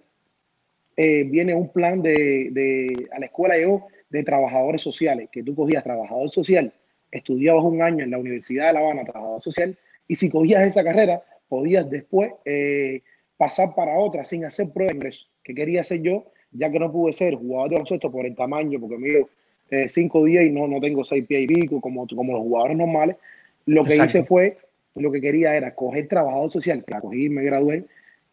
eh, 0.96 1.24
viene 1.24 1.56
un 1.56 1.70
plan 1.70 2.02
de, 2.02 2.50
de, 2.52 3.08
a 3.12 3.20
la 3.20 3.28
escuela 3.28 3.58
yo 3.58 3.88
de 4.10 4.24
trabajadores 4.24 4.82
sociales, 4.82 5.30
que 5.32 5.44
tú 5.44 5.56
cogías 5.56 5.84
trabajador 5.84 6.30
social, 6.30 6.74
estudiabas 7.12 7.64
un 7.64 7.82
año 7.82 8.04
en 8.04 8.12
la 8.12 8.18
Universidad 8.18 8.68
de 8.68 8.74
La 8.74 8.80
Habana, 8.80 9.04
trabajador 9.04 9.42
social, 9.42 9.78
y 10.08 10.16
si 10.16 10.30
cogías 10.30 10.68
esa 10.68 10.84
carrera, 10.84 11.24
podías 11.48 11.90
después 11.90 12.32
eh, 12.46 13.02
pasar 13.38 13.74
para 13.76 13.98
otra 13.98 14.26
sin 14.26 14.46
hacer 14.46 14.72
prueba 14.72 14.92
de 14.92 14.98
ingreso, 14.98 15.26
que 15.44 15.56
quería 15.56 15.82
hacer 15.82 16.02
yo, 16.02 16.26
ya 16.52 16.72
que 16.72 16.80
no 16.80 16.92
pude 16.92 17.14
ser 17.14 17.36
jugador 17.36 17.70
de 17.70 17.76
baloncesto 17.76 18.12
por 18.12 18.26
el 18.26 18.36
tamaño, 18.36 18.80
porque 18.80 18.98
mido 18.98 19.30
eh, 19.70 19.88
cinco 19.90 20.24
días 20.26 20.46
y 20.46 20.50
no, 20.52 20.68
no 20.68 20.80
tengo 20.80 21.04
seis 21.04 21.26
pies 21.26 21.44
y 21.44 21.48
pico 21.48 21.82
como, 21.82 22.08
como 22.08 22.34
los 22.34 22.42
jugadores 22.42 22.78
normales. 22.78 23.18
Lo 23.66 23.84
que 23.84 23.96
hice 23.96 24.24
fue, 24.24 24.58
lo 24.96 25.12
que 25.12 25.22
quería 25.22 25.56
era 25.56 25.74
coger 25.74 26.08
trabajador 26.08 26.52
social, 26.52 26.84
que 26.84 26.92
la 26.92 27.02
cogí 27.02 27.26
y 27.26 27.30
me 27.30 27.44
gradué, 27.44 27.86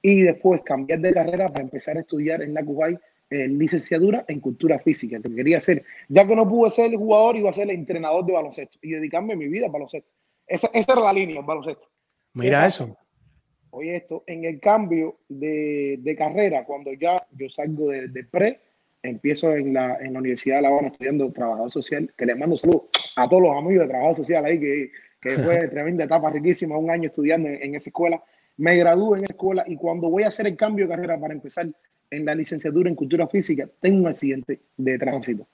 y 0.03 0.23
después 0.23 0.63
cambiar 0.63 1.01
de 1.01 1.13
carrera 1.13 1.49
para 1.49 1.63
empezar 1.63 1.97
a 1.97 2.01
estudiar 2.01 2.43
en 2.43 2.55
la 2.55 2.65
Kuwait 2.65 2.99
eh, 3.31 3.47
licenciatura 3.47 4.25
en 4.27 4.41
cultura 4.41 4.81
física, 4.81 5.21
que 5.21 5.33
quería 5.35 5.61
ser, 5.61 5.85
ya 6.09 6.27
que 6.27 6.35
no 6.35 6.49
pude 6.49 6.71
ser 6.71 6.91
el 6.91 6.97
jugador, 6.97 7.37
iba 7.37 7.51
a 7.51 7.53
ser 7.53 7.71
el 7.71 7.77
entrenador 7.77 8.27
de 8.27 8.33
baloncesto 8.33 8.79
y 8.83 8.91
dedicarme 8.91 9.37
mi 9.37 9.47
vida 9.47 9.67
al 9.67 9.73
baloncesto. 9.73 10.11
Esa, 10.47 10.69
esa 10.75 10.93
era 10.95 11.03
la 11.03 11.13
línea, 11.13 11.39
el 11.39 11.47
baloncesto. 11.47 11.89
Mira 12.35 12.67
eso. 12.67 12.97
Oye, 13.71 13.95
esto, 13.95 14.25
en 14.27 14.45
el 14.45 14.59
cambio 14.59 15.19
de, 15.29 15.99
de 16.01 16.17
carrera, 16.17 16.65
cuando 16.65 16.93
ya 16.93 17.25
yo 17.31 17.49
salgo 17.49 17.91
de, 17.91 18.09
de 18.09 18.25
pre, 18.25 18.59
empiezo 19.03 19.55
en 19.55 19.75
la, 19.75 19.97
en 20.01 20.13
la 20.13 20.19
Universidad 20.19 20.57
de 20.57 20.63
La 20.63 20.69
Habana 20.69 20.89
estudiando 20.89 21.31
trabajador 21.33 21.71
social, 21.71 22.13
que 22.17 22.27
les 22.27 22.37
mando 22.37 22.57
saludos 22.57 22.83
a 23.17 23.29
todos 23.29 23.43
los 23.43 23.57
amigos 23.57 23.85
de 23.85 23.89
trabajador 23.89 24.17
social 24.17 24.45
ahí, 24.45 24.61
que, 24.61 24.91
que 25.21 25.31
fue 25.39 25.69
tremenda 25.69 26.05
etapa 26.05 26.31
riquísima, 26.31 26.77
un 26.77 26.91
año 26.91 27.09
estudiando 27.09 27.49
en, 27.49 27.75
esa 27.75 27.91
escuela. 27.91 28.23
Me 28.57 28.77
gradué 28.77 29.19
en 29.19 29.25
esa 29.25 29.33
escuela 29.33 29.65
y 29.67 29.77
cuando 29.77 30.11
voy 30.11 30.25
a 30.25 30.29
hacer 30.29 30.47
el 30.47 30.57
cambio 30.57 30.87
de 30.87 30.95
carrera 30.95 31.19
para 31.19 31.33
empezar 31.33 31.67
en 32.11 32.25
la 32.25 32.35
licenciatura 32.35 32.89
en 32.89 32.97
cultura 32.97 33.27
física, 33.29 33.69
tengo 33.81 34.01
un 34.01 34.07
accidente 34.09 34.61
de 34.77 34.99
tránsito. 34.99 35.47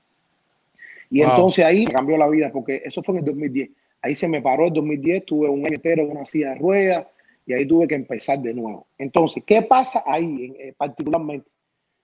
Y 1.11 1.23
entonces 1.23 1.65
ahí 1.65 1.85
cambió 1.85 2.17
la 2.17 2.29
vida, 2.29 2.50
porque 2.50 2.83
eso 2.85 3.03
fue 3.03 3.15
en 3.15 3.19
el 3.21 3.25
2010. 3.26 3.71
Ahí 4.03 4.15
se 4.15 4.29
me 4.29 4.43
paró 4.43 4.67
el 4.67 4.73
2010, 4.73 5.25
tuve 5.25 5.49
un 5.49 5.65
año 5.65 5.76
entero 5.76 6.03
en 6.03 6.11
una 6.11 6.25
silla 6.25 6.50
de 6.50 6.55
ruedas 6.57 7.07
y 7.47 7.53
ahí 7.53 7.67
tuve 7.67 7.87
que 7.87 7.95
empezar 7.95 8.41
de 8.41 8.53
nuevo. 8.55 8.87
Entonces, 8.99 9.43
¿qué 9.47 9.62
pasa 9.62 10.03
ahí 10.05 10.55
eh, 10.59 10.75
particularmente? 10.76 11.49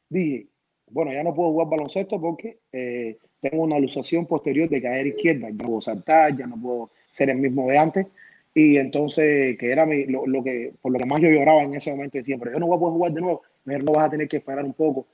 Dije, 0.09 0.47
bueno, 0.93 1.13
ya 1.13 1.23
no 1.23 1.35
puedo 1.35 1.51
jugar 1.51 1.69
baloncesto 1.69 2.21
porque 2.21 2.59
eh, 2.73 3.17
tengo 3.41 3.63
una 3.63 3.77
alusación 3.77 4.27
posterior 4.27 4.69
de 4.69 4.83
caer 4.83 5.07
izquierda, 5.07 5.49
ya 5.49 5.55
no 5.55 5.69
puedo 5.69 5.83
saltar, 5.83 6.37
ya 6.37 6.47
no 6.47 6.61
puedo 6.61 6.91
ser 7.11 7.31
el 7.31 7.39
mismo 7.39 7.69
de 7.69 7.79
antes. 7.79 8.07
Y 8.55 8.77
entonces, 8.77 9.57
que 9.57 9.73
era 9.73 9.87
lo, 9.87 10.45
que, 10.45 10.75
por 10.81 10.93
lo 10.93 10.99
que 10.99 11.07
más 11.07 11.21
yo 11.21 11.31
lloraba 11.31 11.63
en 11.63 11.75
ese 11.75 11.91
momento, 11.91 12.19
decía, 12.19 12.37
pero 12.39 12.53
yo 12.53 12.59
no 12.59 12.67
voy 12.67 12.77
a 12.77 12.81
poder 12.81 12.95
jugar 12.95 13.13
de 13.13 13.21
nuevo, 13.23 13.43
mejor 13.65 13.85
no 13.85 13.93
vas 13.93 14.07
a 14.07 14.11
tener 14.11 14.29
que 14.29 14.37
esperar 14.37 14.65
un 14.65 14.75
poco. 14.75 15.07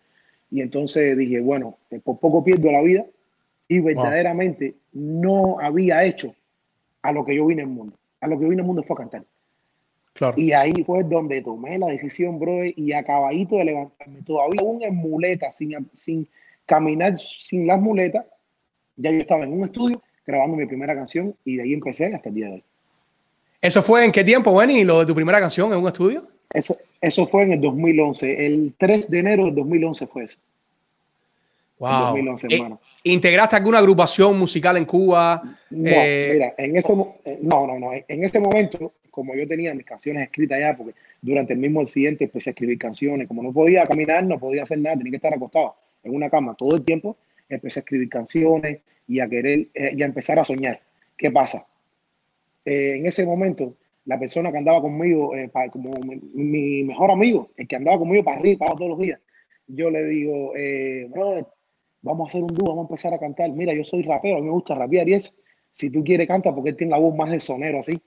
Y 0.51 0.61
entonces 0.61 1.17
dije, 1.17 1.41
bueno, 1.41 1.79
eh, 1.91 2.01
por 2.03 2.19
poco 2.19 2.43
pierdo 2.43 2.73
la 2.73 2.83
vida 2.83 3.07
y 3.69 3.81
verdaderamente 3.81 4.75
no 4.93 5.61
había 5.61 6.05
hecho 6.05 6.35
a 7.03 7.13
lo 7.13 7.25
que 7.25 7.37
yo 7.37 7.47
vine 7.47 7.63
al 7.63 7.69
mundo. 7.69 7.97
A 8.21 8.27
lo 8.27 8.37
que 8.37 8.45
yo 8.45 8.51
vine 8.51 8.63
al 8.63 8.67
mundo 8.67 8.83
fue 8.83 8.95
a 8.95 8.99
cantar. 8.99 9.25
Y 10.37 10.53
ahí 10.53 10.83
fue 10.85 11.05
donde 11.05 11.43
tomé 11.43 11.79
la 11.79 11.87
decisión, 11.87 12.39
bro, 12.39 12.65
y 12.65 12.93
acabadito 12.93 13.57
de 13.57 13.65
levantarme, 13.65 14.23
todavía 14.23 14.61
aún 14.61 14.83
en 14.83 14.97
muletas, 14.97 15.57
sin, 15.57 15.89
sin 15.95 16.29
caminar 16.67 17.19
sin 17.19 17.67
las 17.67 17.81
muletas, 17.81 18.27
ya 18.97 19.11
yo 19.11 19.21
estaba 19.21 19.45
en 19.45 19.53
un 19.53 19.65
estudio 19.65 20.03
grabando 20.27 20.57
mi 20.57 20.67
primera 20.67 20.95
canción 20.95 21.35
y 21.45 21.57
de 21.57 21.63
ahí 21.63 21.73
empecé 21.73 22.15
hasta 22.15 22.29
el 22.29 22.35
día 22.35 22.47
de 22.47 22.53
hoy. 22.53 22.65
¿Eso 23.61 23.83
fue 23.83 24.05
en 24.05 24.13
qué 24.13 24.23
tiempo, 24.23 24.55
Benny, 24.55 24.85
lo 24.85 25.01
de 25.01 25.07
tu 25.07 25.15
primera 25.15 25.41
canción 25.41 25.73
en 25.73 25.79
un 25.79 25.87
estudio? 25.87 26.23
Eso, 26.53 26.77
eso 27.01 27.27
fue 27.27 27.45
en 27.45 27.53
el 27.53 27.61
2011, 27.61 28.47
el 28.47 28.75
3 28.79 29.11
de 29.11 29.19
enero 29.19 29.47
del 29.47 29.55
2011 29.55 30.07
fue 30.07 30.25
eso. 30.25 30.39
Wow. 31.79 32.17
2011, 32.17 32.47
eh, 32.51 32.61
¿Integraste 33.05 33.57
alguna 33.57 33.79
agrupación 33.79 34.39
musical 34.39 34.77
en 34.77 34.85
Cuba? 34.85 35.43
No, 35.71 35.91
eh, 35.91 36.31
mira, 36.35 36.55
en 36.59 36.77
ese, 36.77 36.93
eh, 37.25 37.39
no, 37.41 37.67
no, 37.67 37.79
no, 37.79 37.91
en 37.93 38.25
ese 38.25 38.41
momento 38.41 38.93
como 39.19 39.35
yo 39.35 39.49
tenía 39.49 39.75
mis 39.75 39.85
canciones 39.85 40.23
escritas 40.23 40.61
ya, 40.61 40.77
porque 40.77 40.95
durante 41.21 41.53
el 41.53 41.59
mismo 41.59 41.81
accidente 41.81 42.23
empecé 42.23 42.51
a 42.51 42.53
escribir 42.53 42.79
canciones, 42.79 43.27
como 43.27 43.43
no 43.43 43.53
podía 43.53 43.85
caminar, 43.85 44.25
no 44.25 44.39
podía 44.39 44.63
hacer 44.63 44.79
nada, 44.79 44.97
tenía 44.97 45.11
que 45.11 45.17
estar 45.17 45.35
acostado 45.35 45.75
en 46.05 46.15
una 46.15 46.31
cama 46.31 46.55
todo 46.55 46.77
el 46.77 46.85
tiempo, 46.85 47.17
empecé 47.49 47.81
a 47.81 47.83
escribir 47.83 48.09
canciones 48.09 48.79
y 49.09 49.19
a 49.19 49.29
querer, 49.29 49.67
eh, 49.75 49.91
y 49.97 50.03
a 50.05 50.07
empezar 50.07 50.39
a 50.39 50.45
soñar. 50.45 50.81
¿Qué 51.17 51.33
pasa? 51.33 51.67
Eh, 52.65 52.99
en 52.99 53.07
ese 53.07 53.27
momento, 53.27 53.75
la 54.05 54.21
persona 54.21 54.53
que 54.53 54.59
andaba 54.59 54.81
conmigo, 54.81 55.35
eh, 55.35 55.51
como 55.73 55.91
mi, 56.35 56.85
mejor 56.85 57.11
amigo, 57.11 57.51
el 57.57 57.67
que 57.67 57.75
andaba 57.75 57.99
conmigo 57.99 58.23
para 58.23 58.39
arriba, 58.39 58.67
para 58.67 58.77
todos 58.77 58.91
los 58.91 59.01
días, 59.01 59.19
yo 59.67 59.91
le 59.91 60.05
digo, 60.05 60.53
brother, 61.09 61.45
vamos 62.03 62.29
a 62.29 62.29
hacer 62.29 62.43
un 62.43 62.55
dúo, 62.55 62.69
vamos 62.69 62.85
a 62.85 62.89
empezar 62.89 63.15
a 63.15 63.19
cantar. 63.19 63.51
Mira, 63.51 63.75
yo 63.75 63.83
soy 63.83 64.03
rapero, 64.03 64.37
a 64.37 64.41
mí 64.41 64.47
me 64.47 64.53
gusta 64.53 64.77
rapear 64.77 65.09
y 65.09 65.15
eso. 65.15 65.33
Si 65.73 65.91
tú 65.91 66.05
quieres, 66.05 66.29
canta 66.29 66.55
porque 66.55 66.71
él 66.71 66.77
tiene 66.77 66.93
la 66.93 66.99
voz 66.99 67.17
más 67.17 67.33
de 67.33 67.41
sonero 67.41 67.81
así 67.81 68.01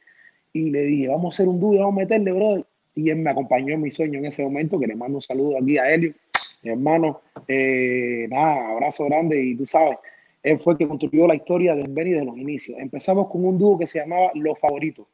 y 0.53 0.69
le 0.69 0.83
dije, 0.83 1.07
vamos 1.07 1.33
a 1.33 1.35
hacer 1.35 1.47
un 1.47 1.59
dúo, 1.59 1.77
vamos 1.77 1.93
a 1.93 1.99
meterle, 2.01 2.31
brother. 2.31 2.65
Y 2.93 3.09
él 3.09 3.17
me 3.17 3.29
acompañó 3.29 3.73
en 3.73 3.81
mi 3.81 3.91
sueño 3.91 4.19
en 4.19 4.25
ese 4.25 4.43
momento, 4.43 4.79
que 4.79 4.87
le 4.87 4.95
mando 4.95 5.17
un 5.17 5.21
saludo 5.21 5.57
aquí 5.57 5.77
a 5.77 5.89
Helio, 5.89 6.13
mi 6.61 6.71
hermano. 6.71 7.21
Eh, 7.47 8.27
nada, 8.29 8.71
abrazo 8.71 9.05
grande 9.05 9.41
y 9.41 9.55
tú 9.55 9.65
sabes, 9.65 9.97
él 10.43 10.59
fue 10.59 10.73
el 10.73 10.79
que 10.79 10.87
construyó 10.87 11.27
la 11.27 11.35
historia 11.35 11.75
del 11.75 11.91
Benny 11.91 12.11
de 12.11 12.25
los 12.25 12.37
inicios. 12.37 12.77
Empezamos 12.79 13.29
con 13.29 13.45
un 13.45 13.57
dúo 13.57 13.77
que 13.77 13.87
se 13.87 13.99
llamaba 13.99 14.31
Los 14.33 14.59
Favoritos, 14.59 15.05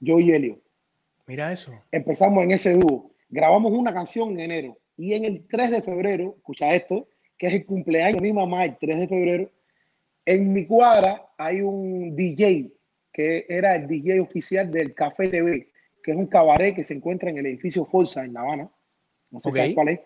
yo 0.00 0.20
y 0.20 0.32
Helio. 0.32 0.58
Mira 1.26 1.52
eso. 1.52 1.72
Empezamos 1.90 2.44
en 2.44 2.50
ese 2.50 2.74
dúo. 2.74 3.10
Grabamos 3.30 3.72
una 3.72 3.94
canción 3.94 4.32
en 4.32 4.40
enero 4.40 4.78
y 4.96 5.14
en 5.14 5.24
el 5.24 5.46
3 5.48 5.70
de 5.70 5.82
febrero, 5.82 6.34
escucha 6.36 6.74
esto, 6.74 7.08
que 7.38 7.46
es 7.48 7.52
el 7.54 7.66
cumpleaños 7.66 8.16
de 8.16 8.28
mi 8.28 8.32
mamá, 8.32 8.64
el 8.64 8.76
3 8.78 9.00
de 9.00 9.08
febrero, 9.08 9.50
en 10.26 10.52
mi 10.52 10.66
cuadra 10.66 11.26
hay 11.36 11.60
un 11.60 12.14
DJ 12.16 12.70
que 13.14 13.46
era 13.48 13.76
el 13.76 13.86
DJ 13.86 14.20
oficial 14.20 14.70
del 14.70 14.92
Café 14.92 15.28
TV, 15.28 15.68
que 16.02 16.10
es 16.10 16.16
un 16.16 16.26
cabaret 16.26 16.74
que 16.74 16.82
se 16.82 16.94
encuentra 16.94 17.30
en 17.30 17.38
el 17.38 17.46
edificio 17.46 17.84
Forza 17.86 18.24
en 18.24 18.34
La 18.34 18.40
Habana. 18.40 18.68
No 19.30 19.40
sé 19.40 19.72
cuál 19.72 19.88
es. 19.88 20.00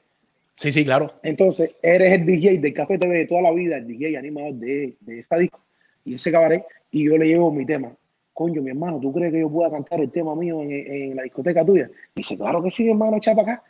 Sí, 0.54 0.70
sí, 0.70 0.84
claro. 0.84 1.10
Entonces, 1.22 1.70
eres 1.82 2.12
el 2.12 2.26
DJ 2.26 2.58
del 2.58 2.74
Café 2.74 2.98
TV 2.98 3.16
de 3.16 3.26
toda 3.26 3.42
la 3.42 3.52
vida, 3.52 3.78
el 3.78 3.86
DJ 3.86 4.18
animador 4.18 4.54
de, 4.54 4.96
de 5.00 5.18
esta 5.18 5.38
disco 5.38 5.60
y 6.04 6.14
ese 6.14 6.30
cabaret, 6.30 6.64
y 6.90 7.04
yo 7.04 7.16
le 7.16 7.26
llevo 7.26 7.50
mi 7.50 7.64
tema. 7.64 7.96
Coño, 8.34 8.62
mi 8.62 8.70
hermano, 8.70 9.00
¿tú 9.00 9.12
crees 9.12 9.32
que 9.32 9.40
yo 9.40 9.50
pueda 9.50 9.70
cantar 9.70 10.00
el 10.00 10.10
tema 10.10 10.34
mío 10.36 10.62
en, 10.62 10.70
en 10.70 11.16
la 11.16 11.22
discoteca 11.22 11.64
tuya? 11.64 11.90
Y 12.14 12.20
dice, 12.20 12.36
claro 12.36 12.62
que 12.62 12.70
sí, 12.70 12.88
hermano, 12.88 13.16
echa 13.16 13.34
para 13.34 13.52
acá. 13.52 13.64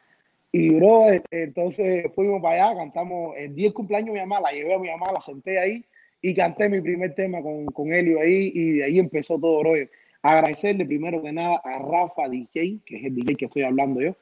Y 0.51 0.71
bro, 0.71 1.07
entonces 1.31 2.07
fuimos 2.15 2.43
para 2.43 2.71
allá, 2.71 2.79
cantamos 2.79 3.37
el 3.37 3.55
día 3.55 3.67
del 3.67 3.75
cumpleaños 3.75 4.09
de 4.09 4.13
mi 4.15 4.21
mamá, 4.21 4.41
la 4.41 4.53
llevé 4.53 4.75
a 4.75 4.79
mi 4.79 4.89
mamá, 4.89 5.13
la 5.13 5.21
senté 5.21 5.59
ahí 5.59 5.85
y 6.21 6.35
canté 6.35 6.69
mi 6.69 6.81
primer 6.81 7.15
tema 7.15 7.43
con, 7.43 7.67
con 7.67 7.93
Helio 7.93 8.21
ahí 8.21 8.51
y 8.55 8.73
de 8.73 8.85
ahí 8.85 8.99
empezó 8.99 9.39
todo, 9.39 9.61
bro. 9.61 9.75
Agradecerle 10.23 10.85
primero 10.85 11.23
que 11.23 11.33
nada 11.33 11.61
a 11.65 11.79
Rafa 11.79 12.29
DJ, 12.29 12.81
que 12.85 12.97
es 12.97 13.05
el 13.05 13.15
DJ 13.15 13.37
que 13.37 13.45
estoy 13.45 13.63
hablando 13.63 14.01
yo, 14.01 14.17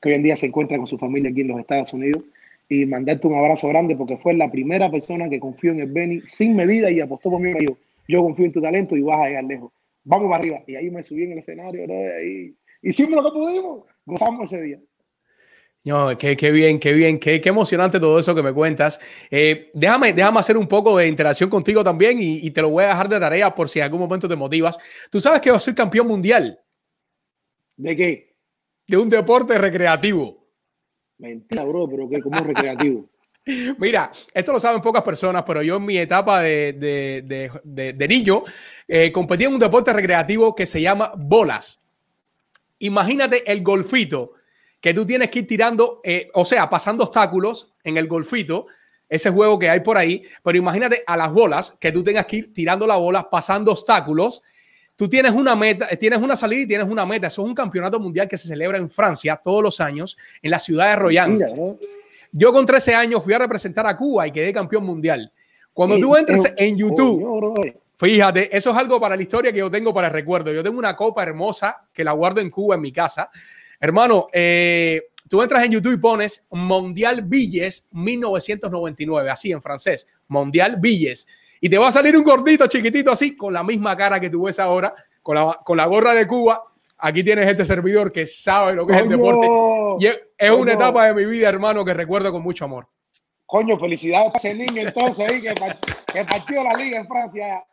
que 0.00 0.10
hoy 0.10 0.14
en 0.16 0.22
día 0.22 0.36
se 0.36 0.46
encuentra 0.46 0.76
con 0.76 0.86
su 0.86 0.98
familia 0.98 1.30
aquí 1.30 1.40
en 1.40 1.48
los 1.48 1.60
Estados 1.60 1.92
Unidos, 1.94 2.22
y 2.68 2.86
mandarte 2.86 3.26
un 3.26 3.34
abrazo 3.34 3.68
grande 3.68 3.96
porque 3.96 4.16
fue 4.18 4.34
la 4.34 4.50
primera 4.50 4.90
persona 4.90 5.28
que 5.28 5.40
confió 5.40 5.72
en 5.72 5.80
el 5.80 5.90
Benny 5.90 6.20
sin 6.26 6.54
medida 6.54 6.90
y 6.90 7.00
apostó 7.00 7.30
por 7.30 7.40
mí 7.40 7.50
y 7.50 7.54
me 7.54 7.60
dijo, 7.60 7.78
yo 8.08 8.22
confío 8.22 8.46
en 8.46 8.52
tu 8.52 8.60
talento 8.60 8.96
y 8.96 9.02
vas 9.02 9.20
a 9.20 9.28
llegar 9.28 9.44
lejos. 9.44 9.72
Vamos 10.04 10.30
para 10.30 10.40
arriba. 10.40 10.62
Y 10.66 10.76
ahí 10.76 10.90
me 10.90 11.02
subí 11.02 11.24
en 11.24 11.32
el 11.32 11.38
escenario, 11.38 11.84
bro, 11.84 12.22
y 12.22 12.56
hicimos 12.82 13.22
lo 13.22 13.24
que 13.24 13.38
pudimos, 13.38 13.84
gozamos 14.04 14.52
ese 14.52 14.62
día. 14.62 14.80
No, 15.84 16.16
qué, 16.16 16.36
qué, 16.36 16.52
bien, 16.52 16.78
qué 16.78 16.92
bien, 16.92 17.18
qué, 17.18 17.40
qué, 17.40 17.48
emocionante 17.48 17.98
todo 17.98 18.18
eso 18.18 18.34
que 18.36 18.42
me 18.42 18.52
cuentas. 18.52 19.00
Eh, 19.30 19.70
déjame, 19.74 20.12
déjame 20.12 20.38
hacer 20.38 20.56
un 20.56 20.68
poco 20.68 20.96
de 20.96 21.08
interacción 21.08 21.50
contigo 21.50 21.82
también 21.82 22.20
y, 22.20 22.46
y, 22.46 22.50
te 22.52 22.62
lo 22.62 22.70
voy 22.70 22.84
a 22.84 22.88
dejar 22.88 23.08
de 23.08 23.18
tarea 23.18 23.52
por 23.52 23.68
si 23.68 23.80
en 23.80 23.86
algún 23.86 23.98
momento 23.98 24.28
te 24.28 24.36
motivas. 24.36 24.78
Tú 25.10 25.20
sabes 25.20 25.40
que 25.40 25.48
yo 25.48 25.58
soy 25.58 25.74
campeón 25.74 26.06
mundial. 26.06 26.60
¿De 27.76 27.96
qué? 27.96 28.36
De 28.86 28.96
un 28.96 29.08
deporte 29.08 29.58
recreativo. 29.58 30.46
Mentira, 31.18 31.64
bro, 31.64 31.88
pero 31.88 32.08
¿qué? 32.08 32.20
¿Cómo 32.20 32.38
recreativo? 32.44 33.08
Mira, 33.78 34.12
esto 34.32 34.52
lo 34.52 34.60
saben 34.60 34.80
pocas 34.80 35.02
personas, 35.02 35.42
pero 35.44 35.62
yo 35.62 35.76
en 35.76 35.84
mi 35.84 35.98
etapa 35.98 36.42
de, 36.42 36.74
de, 36.74 37.22
de, 37.24 37.50
de, 37.64 37.92
de 37.92 38.08
niño 38.08 38.44
eh, 38.86 39.10
competí 39.10 39.44
en 39.44 39.54
un 39.54 39.58
deporte 39.58 39.92
recreativo 39.92 40.54
que 40.54 40.64
se 40.64 40.80
llama 40.80 41.12
bolas. 41.16 41.82
Imagínate 42.78 43.50
el 43.50 43.62
golfito 43.64 44.32
que 44.82 44.92
tú 44.92 45.06
tienes 45.06 45.30
que 45.30 45.38
ir 45.38 45.46
tirando, 45.46 46.00
eh, 46.02 46.28
o 46.34 46.44
sea, 46.44 46.68
pasando 46.68 47.04
obstáculos 47.04 47.72
en 47.84 47.96
el 47.96 48.08
golfito, 48.08 48.66
ese 49.08 49.30
juego 49.30 49.56
que 49.56 49.70
hay 49.70 49.78
por 49.78 49.96
ahí, 49.96 50.22
pero 50.42 50.58
imagínate 50.58 51.04
a 51.06 51.16
las 51.16 51.32
bolas 51.32 51.76
que 51.78 51.92
tú 51.92 52.02
tengas 52.02 52.26
que 52.26 52.36
ir 52.36 52.52
tirando 52.52 52.84
la 52.84 52.96
bola, 52.96 53.30
pasando 53.30 53.70
obstáculos. 53.70 54.42
Tú 54.96 55.08
tienes 55.08 55.30
una 55.30 55.54
meta, 55.54 55.86
eh, 55.88 55.96
tienes 55.96 56.18
una 56.18 56.34
salida 56.34 56.62
y 56.62 56.66
tienes 56.66 56.88
una 56.88 57.06
meta. 57.06 57.28
Eso 57.28 57.42
es 57.42 57.48
un 57.48 57.54
campeonato 57.54 58.00
mundial 58.00 58.26
que 58.26 58.36
se 58.36 58.48
celebra 58.48 58.76
en 58.76 58.90
Francia 58.90 59.36
todos 59.36 59.62
los 59.62 59.80
años, 59.80 60.18
en 60.42 60.50
la 60.50 60.58
ciudad 60.58 60.88
de 60.90 60.96
Royan. 60.96 61.38
Yo 62.32 62.52
con 62.52 62.66
13 62.66 62.96
años 62.96 63.22
fui 63.22 63.34
a 63.34 63.38
representar 63.38 63.86
a 63.86 63.96
Cuba 63.96 64.26
y 64.26 64.32
quedé 64.32 64.52
campeón 64.52 64.84
mundial. 64.84 65.30
Cuando 65.72 65.96
tú 65.96 66.16
entres 66.16 66.52
en 66.56 66.76
YouTube, 66.76 67.78
fíjate, 67.96 68.54
eso 68.54 68.72
es 68.72 68.76
algo 68.76 69.00
para 69.00 69.14
la 69.14 69.22
historia 69.22 69.52
que 69.52 69.60
yo 69.60 69.70
tengo 69.70 69.94
para 69.94 70.08
el 70.08 70.12
recuerdo. 70.12 70.52
Yo 70.52 70.64
tengo 70.64 70.78
una 70.78 70.96
copa 70.96 71.22
hermosa 71.22 71.84
que 71.92 72.02
la 72.02 72.10
guardo 72.10 72.40
en 72.40 72.50
Cuba 72.50 72.74
en 72.74 72.80
mi 72.80 72.90
casa 72.90 73.30
Hermano, 73.82 74.28
eh, 74.32 75.08
tú 75.28 75.42
entras 75.42 75.64
en 75.64 75.72
YouTube 75.72 75.94
y 75.94 75.96
pones 75.96 76.46
Mundial 76.50 77.22
Villes 77.22 77.88
1999, 77.90 79.28
así 79.28 79.50
en 79.50 79.60
francés, 79.60 80.06
Mundial 80.28 80.76
Villes. 80.78 81.26
Y 81.60 81.68
te 81.68 81.78
va 81.78 81.88
a 81.88 81.92
salir 81.92 82.16
un 82.16 82.22
gordito 82.22 82.64
chiquitito 82.68 83.10
así, 83.10 83.36
con 83.36 83.52
la 83.52 83.64
misma 83.64 83.96
cara 83.96 84.20
que 84.20 84.30
tú 84.30 84.44
ves 84.44 84.60
ahora, 84.60 84.94
con 85.20 85.34
la, 85.34 85.58
con 85.64 85.76
la 85.76 85.86
gorra 85.86 86.14
de 86.14 86.28
Cuba. 86.28 86.62
Aquí 86.96 87.24
tienes 87.24 87.48
este 87.48 87.66
servidor 87.66 88.12
que 88.12 88.24
sabe 88.24 88.74
lo 88.74 88.86
que 88.86 88.92
es 88.92 89.00
el 89.00 89.08
deporte. 89.08 89.48
Y 89.98 90.06
es, 90.06 90.20
es 90.38 90.50
una 90.52 90.74
etapa 90.74 91.08
de 91.08 91.14
mi 91.14 91.24
vida, 91.24 91.48
hermano, 91.48 91.84
que 91.84 91.92
recuerdo 91.92 92.30
con 92.30 92.40
mucho 92.40 92.64
amor. 92.64 92.86
Coño, 93.46 93.76
felicidades 93.80 94.30
para 94.30 94.48
ese 94.48 94.54
niño 94.54 94.82
entonces 94.82 95.28
ahí 95.28 95.42
que, 95.42 95.54
que 96.06 96.24
partió 96.24 96.62
la 96.62 96.74
liga 96.74 97.00
en 97.00 97.08
Francia. 97.08 97.64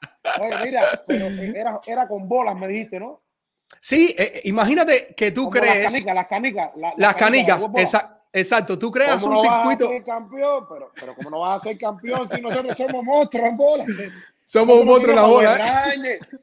Oye, 0.41 0.55
mira, 0.65 1.03
pero 1.05 1.27
era, 1.27 1.79
era 1.85 2.07
con 2.07 2.27
bolas, 2.27 2.55
me 2.55 2.67
dijiste, 2.67 2.99
¿no? 2.99 3.21
Sí, 3.81 4.15
eh, 4.17 4.41
imagínate 4.45 5.13
que 5.15 5.31
tú 5.31 5.43
Como 5.43 5.61
crees. 5.61 5.83
Las 5.83 5.93
canicas, 5.93 6.15
las 6.15 6.27
canicas. 6.27 6.71
La, 6.75 6.93
las 6.97 7.15
canicas, 7.15 7.69
esa, 7.75 8.23
exacto. 8.31 8.77
Tú 8.77 8.91
creas 8.91 9.23
un 9.23 9.33
no 9.33 9.39
circuito. 9.39 9.85
Vas 9.85 9.93
a 9.93 9.95
ser 9.95 10.03
campeón, 10.03 10.65
pero, 10.69 10.91
pero 10.99 11.15
¿cómo 11.15 11.29
no 11.29 11.39
vas 11.41 11.61
a 11.61 11.63
ser 11.63 11.77
campeón 11.77 12.29
si 12.33 12.41
nosotros 12.41 12.77
somos 12.77 13.03
monstruos 13.03 13.49
en 13.49 13.57
bola? 13.57 13.85
Somos 14.49 14.79
un 14.79 14.87
monstruo 14.87 15.11
en 15.11 15.15
la 15.15 15.27
bola. 15.27 15.93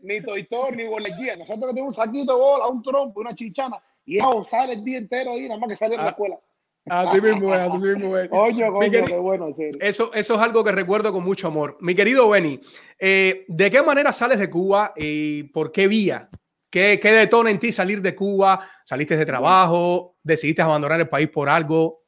Ni 0.03 0.21
Toy 0.21 0.43
Story, 0.43 0.77
ni 0.77 0.87
bolequía. 0.87 1.35
Nosotros 1.37 1.71
tenemos 1.71 1.89
un 1.89 2.05
saquito 2.05 2.35
de 2.35 2.39
bola, 2.39 2.69
un 2.69 2.81
trompo, 2.81 3.19
una 3.21 3.35
chichana. 3.35 3.83
Y 4.05 4.19
eso 4.19 4.45
sale 4.45 4.75
el 4.75 4.85
día 4.85 4.99
entero 4.99 5.33
ahí, 5.33 5.49
nada 5.49 5.59
más 5.59 5.69
que 5.69 5.75
sale 5.75 5.97
de 5.97 6.05
la 6.05 6.11
escuela. 6.11 6.39
Así 6.89 7.21
mismo 7.21 7.53
es, 7.53 7.61
así 7.61 7.85
mismo 7.85 8.17
es. 8.17 8.29
Coño, 8.31 8.73
coño, 8.73 8.81
querido, 8.81 9.07
qué 9.07 9.19
bueno. 9.19 9.49
Eso, 9.81 10.13
eso 10.15 10.35
es 10.37 10.41
algo 10.41 10.63
que 10.63 10.71
recuerdo 10.71 11.13
con 11.13 11.25
mucho 11.25 11.49
amor. 11.49 11.77
Mi 11.81 11.97
querido 11.97 12.29
Benny, 12.29 12.61
eh, 13.01 13.45
¿de 13.49 13.71
qué 13.73 13.83
manera 13.83 14.13
sales 14.13 14.39
de 14.39 14.49
Cuba 14.49 14.93
y 14.97 15.43
por 15.45 15.73
qué 15.73 15.89
vía? 15.89 16.29
¿Qué, 16.77 17.01
¿Qué, 17.01 17.11
detona 17.11 17.51
en 17.51 17.59
ti 17.59 17.73
salir 17.73 18.03
de 18.03 18.15
Cuba? 18.15 18.61
¿Saliste 18.85 19.17
de 19.17 19.25
trabajo? 19.25 20.17
¿Decidiste 20.23 20.61
abandonar 20.61 21.01
el 21.01 21.09
país 21.09 21.27
por 21.29 21.49
algo? 21.49 22.03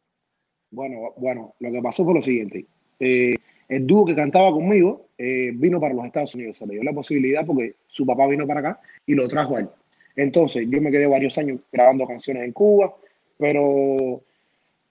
Bueno, 0.70 1.14
bueno, 1.16 1.54
lo 1.58 1.72
que 1.72 1.80
pasó 1.80 2.04
fue 2.04 2.12
lo 2.12 2.20
siguiente. 2.20 2.66
Eh, 3.00 3.34
el 3.66 3.86
dúo 3.86 4.04
que 4.04 4.14
cantaba 4.14 4.50
conmigo 4.50 5.08
eh, 5.16 5.52
vino 5.54 5.80
para 5.80 5.94
los 5.94 6.04
Estados 6.04 6.34
Unidos. 6.34 6.58
Se 6.58 6.66
le 6.66 6.74
dio 6.74 6.82
la 6.82 6.92
posibilidad 6.92 7.46
porque 7.46 7.76
su 7.86 8.04
papá 8.04 8.26
vino 8.26 8.46
para 8.46 8.60
acá 8.60 8.80
y 9.06 9.14
lo 9.14 9.26
trajo 9.26 9.56
a 9.56 9.60
él. 9.60 9.70
Entonces, 10.16 10.66
yo 10.68 10.82
me 10.82 10.90
quedé 10.90 11.06
varios 11.06 11.38
años 11.38 11.60
grabando 11.72 12.06
canciones 12.06 12.44
en 12.44 12.52
Cuba, 12.52 12.94
pero 13.38 14.20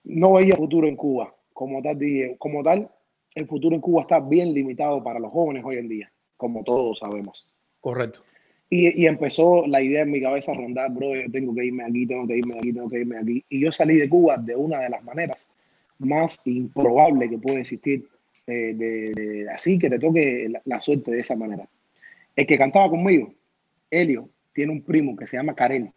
no 0.05 0.33
veía 0.33 0.55
futuro 0.55 0.87
en 0.87 0.95
Cuba. 0.95 1.35
Como 1.53 1.83
tal, 1.83 1.99
dije, 1.99 2.35
como 2.39 2.63
tal, 2.63 2.89
el 3.35 3.45
futuro 3.45 3.75
en 3.75 3.81
Cuba 3.81 4.01
está 4.01 4.19
bien 4.21 4.55
limitado 4.55 5.03
para 5.03 5.19
los 5.19 5.31
jóvenes 5.31 5.63
hoy 5.63 5.75
en 5.75 5.87
día, 5.87 6.11
como 6.35 6.63
todos 6.63 6.97
sabemos. 6.97 7.45
Correcto. 7.79 8.21
Y, 8.69 9.01
y, 9.01 9.07
empezó 9.07 9.65
la 9.65 9.81
idea 9.81 10.01
en 10.01 10.11
mi 10.11 10.21
cabeza 10.21 10.51
a 10.51 10.55
rondar, 10.55 10.91
bro, 10.91 11.15
yo 11.15 11.31
tengo 11.31 11.55
que 11.55 11.65
irme 11.65 11.85
aquí, 11.85 12.05
tengo 12.05 12.27
que 12.27 12.37
irme 12.37 12.57
aquí, 12.57 12.73
tengo 12.73 12.89
que 12.89 12.99
irme 12.99 13.17
aquí. 13.17 13.45
Y 13.49 13.61
yo 13.61 13.71
salí 13.71 13.95
de 13.95 14.09
Cuba 14.09 14.37
de 14.37 14.55
una 14.55 14.79
de 14.79 14.89
las 14.89 15.03
maneras 15.03 15.47
más 15.99 16.39
improbables 16.43 17.29
que 17.29 17.37
puede 17.37 17.61
existir, 17.61 18.05
eh, 18.45 18.73
de, 18.75 19.13
de, 19.13 19.49
así 19.49 19.79
que 19.79 19.89
te 19.89 19.99
toque 19.99 20.49
la, 20.49 20.61
la, 20.65 20.81
suerte 20.81 21.11
de 21.11 21.21
esa 21.21 21.35
manera. 21.35 21.67
El 22.35 22.45
que 22.45 22.57
cantaba 22.57 22.89
conmigo, 22.89 23.33
Helio, 23.89 24.29
tiene 24.53 24.73
un 24.73 24.81
primo 24.81 25.15
que 25.15 25.27
se 25.27 25.37
llama 25.37 25.55
Karel. 25.55 25.91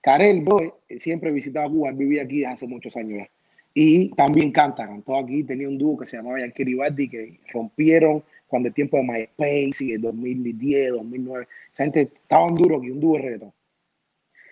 Karel, 0.00 0.40
bro, 0.42 0.80
siempre 0.98 1.32
visitaba 1.32 1.68
Cuba, 1.68 1.90
vivía 1.90 2.22
aquí 2.22 2.44
hace 2.44 2.66
muchos 2.66 2.96
años 2.96 3.18
ya. 3.18 3.28
Y 3.72 4.08
también 4.10 4.50
canta, 4.50 4.86
cantó 4.86 5.16
aquí, 5.16 5.44
tenía 5.44 5.68
un 5.68 5.78
dúo 5.78 5.96
que 5.96 6.06
se 6.06 6.16
llamaba 6.16 6.40
Yankee 6.40 7.08
que 7.08 7.38
rompieron 7.52 8.22
cuando 8.48 8.68
el 8.68 8.74
tiempo 8.74 8.96
de 8.96 9.04
MySpace 9.04 9.84
y 9.84 9.92
el 9.92 10.00
2010, 10.02 10.90
2009, 10.90 11.46
esa 11.72 11.84
gente 11.84 12.00
estaban 12.00 12.54
duro 12.54 12.78
aquí, 12.78 12.90
un 12.90 13.00
dúo 13.00 13.16
de 13.16 13.22
reggaetón. 13.22 13.52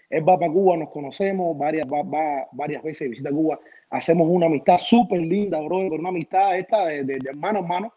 Él 0.09 0.26
va 0.26 0.38
para 0.38 0.50
Cuba, 0.50 0.76
nos 0.76 0.88
conocemos, 0.88 1.59
varias, 1.59 1.87
va, 1.87 2.02
va 2.02 2.46
varias 2.52 2.83
veces, 2.83 3.11
visita 3.11 3.31
Cuba, 3.31 3.59
hacemos 3.90 4.28
una 4.31 4.46
amistad 4.46 4.78
súper 4.78 5.20
linda, 5.20 5.61
bro, 5.61 5.78
una 5.78 6.09
amistad 6.09 6.57
esta 6.57 6.87
de, 6.87 7.04
de, 7.04 7.18
de 7.18 7.31
a 7.31 7.50
hermano. 7.50 7.92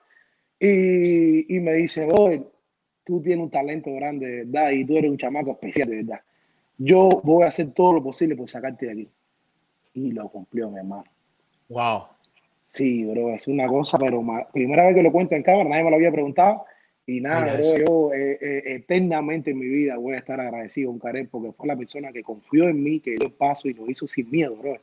Y, 0.60 1.55
y, 1.55 1.60
me 1.60 1.73
dice, 1.73 2.05
bro, 2.05 2.51
tú 3.03 3.21
tienes 3.21 3.43
un 3.43 3.49
talento 3.49 3.93
grande, 3.93 4.27
de 4.27 4.45
verdad, 4.45 4.71
y 4.71 4.86
tú 4.86 4.97
eres 4.97 5.10
un 5.10 5.17
chamaco 5.17 5.51
especial, 5.51 5.89
de 5.89 5.95
verdad. 5.97 6.21
Yo 6.77 7.21
voy 7.23 7.43
a 7.43 7.47
hacer 7.47 7.71
todo 7.71 7.93
lo 7.93 8.03
posible 8.03 8.36
por 8.36 8.49
sacarte 8.49 8.88
de 8.88 8.91
aquí. 8.91 9.10
Y 9.93 10.12
lo 10.12 10.30
cumplió, 10.30 10.69
mi 10.69 10.80
hermano. 10.80 11.04
Wow. 11.69 12.04
Sí, 12.71 13.04
bro, 13.04 13.34
es 13.34 13.47
una 13.47 13.67
cosa, 13.67 13.97
pero 13.97 14.23
primera 14.54 14.86
vez 14.86 14.95
que 14.95 15.04
lo 15.04 15.12
cuento 15.12 15.36
en 15.36 15.43
cámara, 15.43 15.69
nadie 15.69 15.84
me 15.84 15.89
lo 15.89 15.97
había 15.97 16.12
preguntado. 16.12 16.63
Y 17.06 17.19
nada, 17.19 17.58
bro, 17.58 17.77
yo 17.77 18.13
eh, 18.13 18.38
eh, 18.39 18.63
eternamente 18.75 19.51
en 19.51 19.60
mi 19.60 19.67
vida 19.67 19.97
voy 19.97 20.13
a 20.13 20.19
estar 20.19 20.39
agradecido 20.39 20.89
con 20.91 20.99
Karen 20.99 21.27
porque 21.27 21.51
fue 21.51 21.67
la 21.67 21.75
persona 21.75 22.13
que 22.13 22.23
confió 22.23 22.69
en 22.69 22.82
mí, 22.82 23.01
que 23.01 23.12
dio 23.12 23.27
el 23.27 23.34
paso 23.34 23.67
y 23.67 23.73
lo 23.73 23.89
hizo 23.89 24.08
sin 24.08 24.32
miedo, 24.32 24.56
bro. 24.56 24.77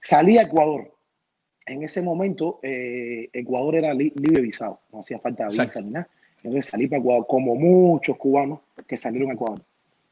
Salí 0.00 0.38
a 0.38 0.42
Ecuador. 0.42 0.92
En 1.66 1.82
ese 1.82 2.00
momento, 2.00 2.60
eh, 2.62 3.28
Ecuador 3.32 3.74
era 3.74 3.92
li 3.92 4.12
libre 4.14 4.42
visado, 4.42 4.78
no 4.92 5.00
hacía 5.00 5.18
falta 5.18 5.46
visa 5.46 5.80
ni 5.80 5.90
nada. 5.90 6.08
Entonces 6.44 6.66
salí 6.66 6.86
para 6.86 7.00
Ecuador, 7.00 7.26
como 7.28 7.56
muchos 7.56 8.16
cubanos 8.16 8.60
que 8.86 8.96
salieron 8.96 9.30
a 9.30 9.34
Ecuador. 9.34 9.62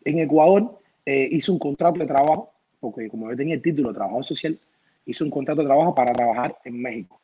En 0.04 0.18
Ecuador 0.18 0.80
hice 1.06 1.50
un 1.52 1.58
contrato 1.58 2.00
de 2.00 2.06
trabajo, 2.06 2.52
porque 2.80 3.08
como 3.08 3.30
yo 3.30 3.36
tenía 3.36 3.54
el 3.54 3.62
título 3.62 3.88
de 3.88 3.94
trabajador 3.94 4.24
social, 4.24 4.58
hice 5.06 5.24
un 5.24 5.30
contrato 5.30 5.62
de 5.62 5.66
trabajo 5.66 5.94
para 5.94 6.12
trabajar 6.12 6.56
en 6.64 6.80
México. 6.80 7.18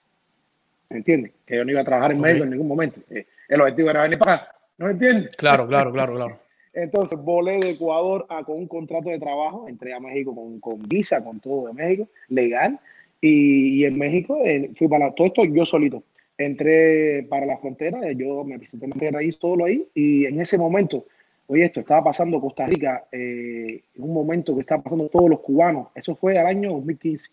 ¿Me 0.90 0.98
entiendes? 0.98 1.32
Que 1.46 1.56
yo 1.56 1.64
no 1.64 1.70
iba 1.70 1.80
a 1.80 1.84
trabajar 1.84 2.12
en 2.12 2.18
okay. 2.18 2.30
México 2.30 2.44
en 2.44 2.50
ningún 2.50 2.68
momento. 2.68 3.00
Eh, 3.10 3.26
el 3.48 3.60
objetivo 3.60 3.90
era 3.90 4.02
venir 4.02 4.18
para 4.18 4.34
acá. 4.34 4.54
¿No 4.78 4.86
me 4.86 4.92
entiendes? 4.92 5.36
Claro, 5.36 5.66
claro, 5.66 5.92
claro, 5.92 6.14
claro. 6.16 6.38
Entonces 6.72 7.18
volé 7.18 7.60
de 7.60 7.70
Ecuador 7.70 8.26
a, 8.28 8.42
con 8.42 8.56
un 8.56 8.66
contrato 8.66 9.08
de 9.08 9.18
trabajo, 9.18 9.68
entré 9.68 9.94
a 9.94 10.00
México 10.00 10.34
con, 10.34 10.58
con 10.58 10.82
visa, 10.82 11.24
con 11.24 11.38
todo 11.38 11.68
de 11.68 11.72
México, 11.72 12.08
legal. 12.28 12.80
Y, 13.20 13.80
y 13.80 13.84
en 13.84 13.96
México 13.96 14.38
eh, 14.44 14.70
fui 14.76 14.88
para 14.88 15.12
todo 15.12 15.28
esto 15.28 15.44
yo 15.44 15.64
solito. 15.64 16.02
Entré 16.36 17.24
para 17.28 17.46
la 17.46 17.58
frontera, 17.58 18.10
yo 18.12 18.42
me 18.42 18.58
presenté 18.58 18.86
en 18.86 19.12
la 19.12 19.18
raíz, 19.18 19.38
todo 19.38 19.64
ahí. 19.64 19.86
Y 19.94 20.26
en 20.26 20.40
ese 20.40 20.58
momento, 20.58 21.06
oye, 21.46 21.64
esto 21.64 21.80
estaba 21.80 22.04
pasando 22.04 22.40
Costa 22.40 22.66
Rica, 22.66 23.04
eh, 23.12 23.82
en 23.94 24.02
un 24.02 24.12
momento 24.12 24.54
que 24.54 24.62
estaba 24.62 24.82
pasando 24.82 25.08
todos 25.08 25.28
los 25.28 25.40
cubanos. 25.40 25.88
Eso 25.94 26.14
fue 26.14 26.38
al 26.38 26.46
año 26.46 26.72
2015 26.72 27.30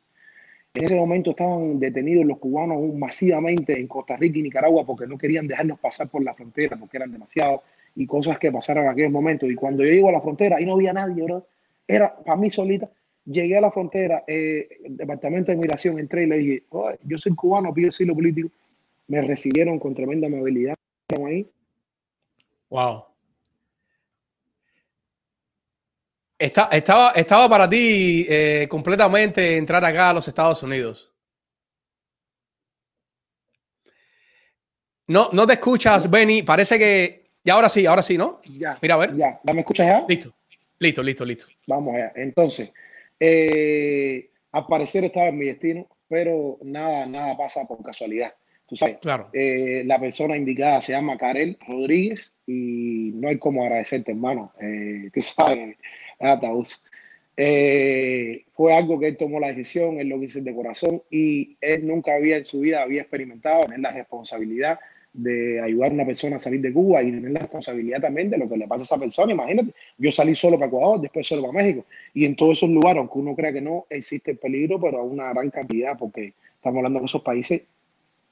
En 0.73 0.83
ese 0.85 0.95
momento 0.95 1.31
estaban 1.31 1.79
detenidos 1.79 2.25
los 2.25 2.37
cubanos 2.37 2.93
masivamente 2.93 3.77
en 3.77 3.87
Costa 3.87 4.15
Rica 4.17 4.39
y 4.39 4.43
Nicaragua 4.43 4.85
porque 4.85 5.07
no 5.07 5.17
querían 5.17 5.47
dejarnos 5.47 5.79
pasar 5.79 6.09
por 6.09 6.23
la 6.23 6.33
frontera, 6.33 6.77
porque 6.77 6.97
eran 6.97 7.11
demasiados 7.11 7.61
y 7.95 8.05
cosas 8.05 8.39
que 8.39 8.51
pasaron 8.51 8.85
en 8.85 8.91
aquellos 8.91 9.11
momentos. 9.11 9.49
Y 9.49 9.55
cuando 9.55 9.83
yo 9.83 9.91
llego 9.91 10.09
a 10.09 10.13
la 10.13 10.21
frontera, 10.21 10.57
ahí 10.57 10.65
no 10.65 10.73
había 10.73 10.93
nadie, 10.93 11.23
bro. 11.23 11.45
Era 11.87 12.15
para 12.15 12.37
mí 12.37 12.49
solita. 12.49 12.89
Llegué 13.25 13.57
a 13.57 13.61
la 13.61 13.71
frontera, 13.71 14.23
eh, 14.27 14.67
el 14.83 14.97
departamento 14.97 15.51
de 15.51 15.57
migración, 15.57 15.99
entré 15.99 16.23
y 16.23 16.27
le 16.27 16.37
dije, 16.37 16.63
yo 17.03 17.17
soy 17.17 17.35
cubano, 17.35 17.73
pido 17.73 17.89
asilo 17.89 18.15
político. 18.15 18.49
Me 19.07 19.21
recibieron 19.21 19.77
con 19.77 19.93
tremenda 19.93 20.27
amabilidad. 20.27 20.75
Ahí. 21.27 21.45
Wow. 22.69 23.10
Estaba, 26.41 27.11
estaba 27.11 27.47
para 27.47 27.69
ti 27.69 28.25
eh, 28.27 28.67
completamente 28.69 29.57
entrar 29.57 29.83
acá 29.85 30.09
a 30.09 30.13
los 30.13 30.27
Estados 30.27 30.63
Unidos. 30.63 31.13
No, 35.07 35.29
no 35.33 35.45
te 35.45 35.53
escuchas, 35.53 36.09
Benny. 36.09 36.41
Parece 36.41 36.79
que. 36.79 37.31
Y 37.43 37.49
ahora 37.49 37.69
sí, 37.69 37.85
ahora 37.85 38.01
sí, 38.01 38.17
¿no? 38.17 38.41
Ya. 38.45 38.77
Mira, 38.81 38.95
a 38.95 38.97
ver. 38.97 39.15
Ya. 39.15 39.39
¿Me 39.43 39.59
escuchas 39.59 39.87
ya? 39.87 40.05
Listo. 40.07 40.33
Listo, 40.79 41.03
listo, 41.03 41.25
listo. 41.25 41.45
Vamos 41.67 41.95
allá. 41.95 42.11
Entonces, 42.15 42.71
eh, 43.19 44.29
al 44.51 44.65
parecer 44.65 45.03
estaba 45.03 45.27
en 45.27 45.37
mi 45.37 45.45
destino, 45.45 45.87
pero 46.07 46.57
nada, 46.63 47.05
nada 47.05 47.37
pasa 47.37 47.65
por 47.67 47.83
casualidad. 47.83 48.33
Tú 48.65 48.75
sabes, 48.75 48.97
claro. 48.99 49.29
Eh, 49.33 49.83
la 49.85 49.99
persona 49.99 50.37
indicada 50.37 50.81
se 50.81 50.93
llama 50.93 51.17
Karel 51.17 51.57
Rodríguez 51.67 52.39
y 52.47 53.11
no 53.15 53.27
hay 53.27 53.37
como 53.37 53.63
agradecerte, 53.63 54.11
hermano. 54.11 54.53
Tú 55.13 55.21
sabes, 55.21 55.75
eh, 57.37 58.45
fue 58.53 58.73
algo 58.73 58.99
que 58.99 59.07
él 59.07 59.17
tomó 59.17 59.39
la 59.39 59.47
decisión, 59.47 59.99
él 59.99 60.09
lo 60.09 60.21
hizo 60.21 60.41
de 60.41 60.55
corazón 60.55 61.01
y 61.09 61.57
él 61.61 61.87
nunca 61.87 62.15
había 62.15 62.37
en 62.37 62.45
su 62.45 62.59
vida 62.59 62.81
había 62.81 63.01
experimentado 63.01 63.65
tener 63.65 63.79
la 63.79 63.91
responsabilidad 63.91 64.79
de 65.13 65.59
ayudar 65.59 65.91
a 65.91 65.93
una 65.93 66.05
persona 66.05 66.37
a 66.37 66.39
salir 66.39 66.61
de 66.61 66.71
Cuba 66.71 67.03
y 67.03 67.11
tener 67.11 67.31
la 67.31 67.39
responsabilidad 67.39 68.01
también 68.01 68.29
de 68.29 68.37
lo 68.37 68.47
que 68.47 68.57
le 68.57 68.67
pasa 68.67 68.83
a 68.83 68.85
esa 68.85 68.99
persona. 68.99 69.33
Imagínate, 69.33 69.73
yo 69.97 70.11
salí 70.11 70.35
solo 70.35 70.57
para 70.57 70.67
Ecuador, 70.67 71.01
después 71.01 71.27
solo 71.27 71.41
para 71.41 71.53
México 71.53 71.85
y 72.13 72.25
en 72.25 72.35
todos 72.35 72.59
esos 72.59 72.69
lugares, 72.69 72.99
aunque 72.99 73.19
uno 73.19 73.35
crea 73.35 73.51
que 73.51 73.61
no 73.61 73.85
existe 73.89 74.31
el 74.31 74.37
peligro, 74.37 74.79
pero 74.79 74.99
a 74.99 75.03
una 75.03 75.33
gran 75.33 75.49
cantidad, 75.49 75.97
porque 75.97 76.33
estamos 76.55 76.77
hablando 76.77 76.99
de 76.99 77.05
esos 77.05 77.21
países 77.21 77.61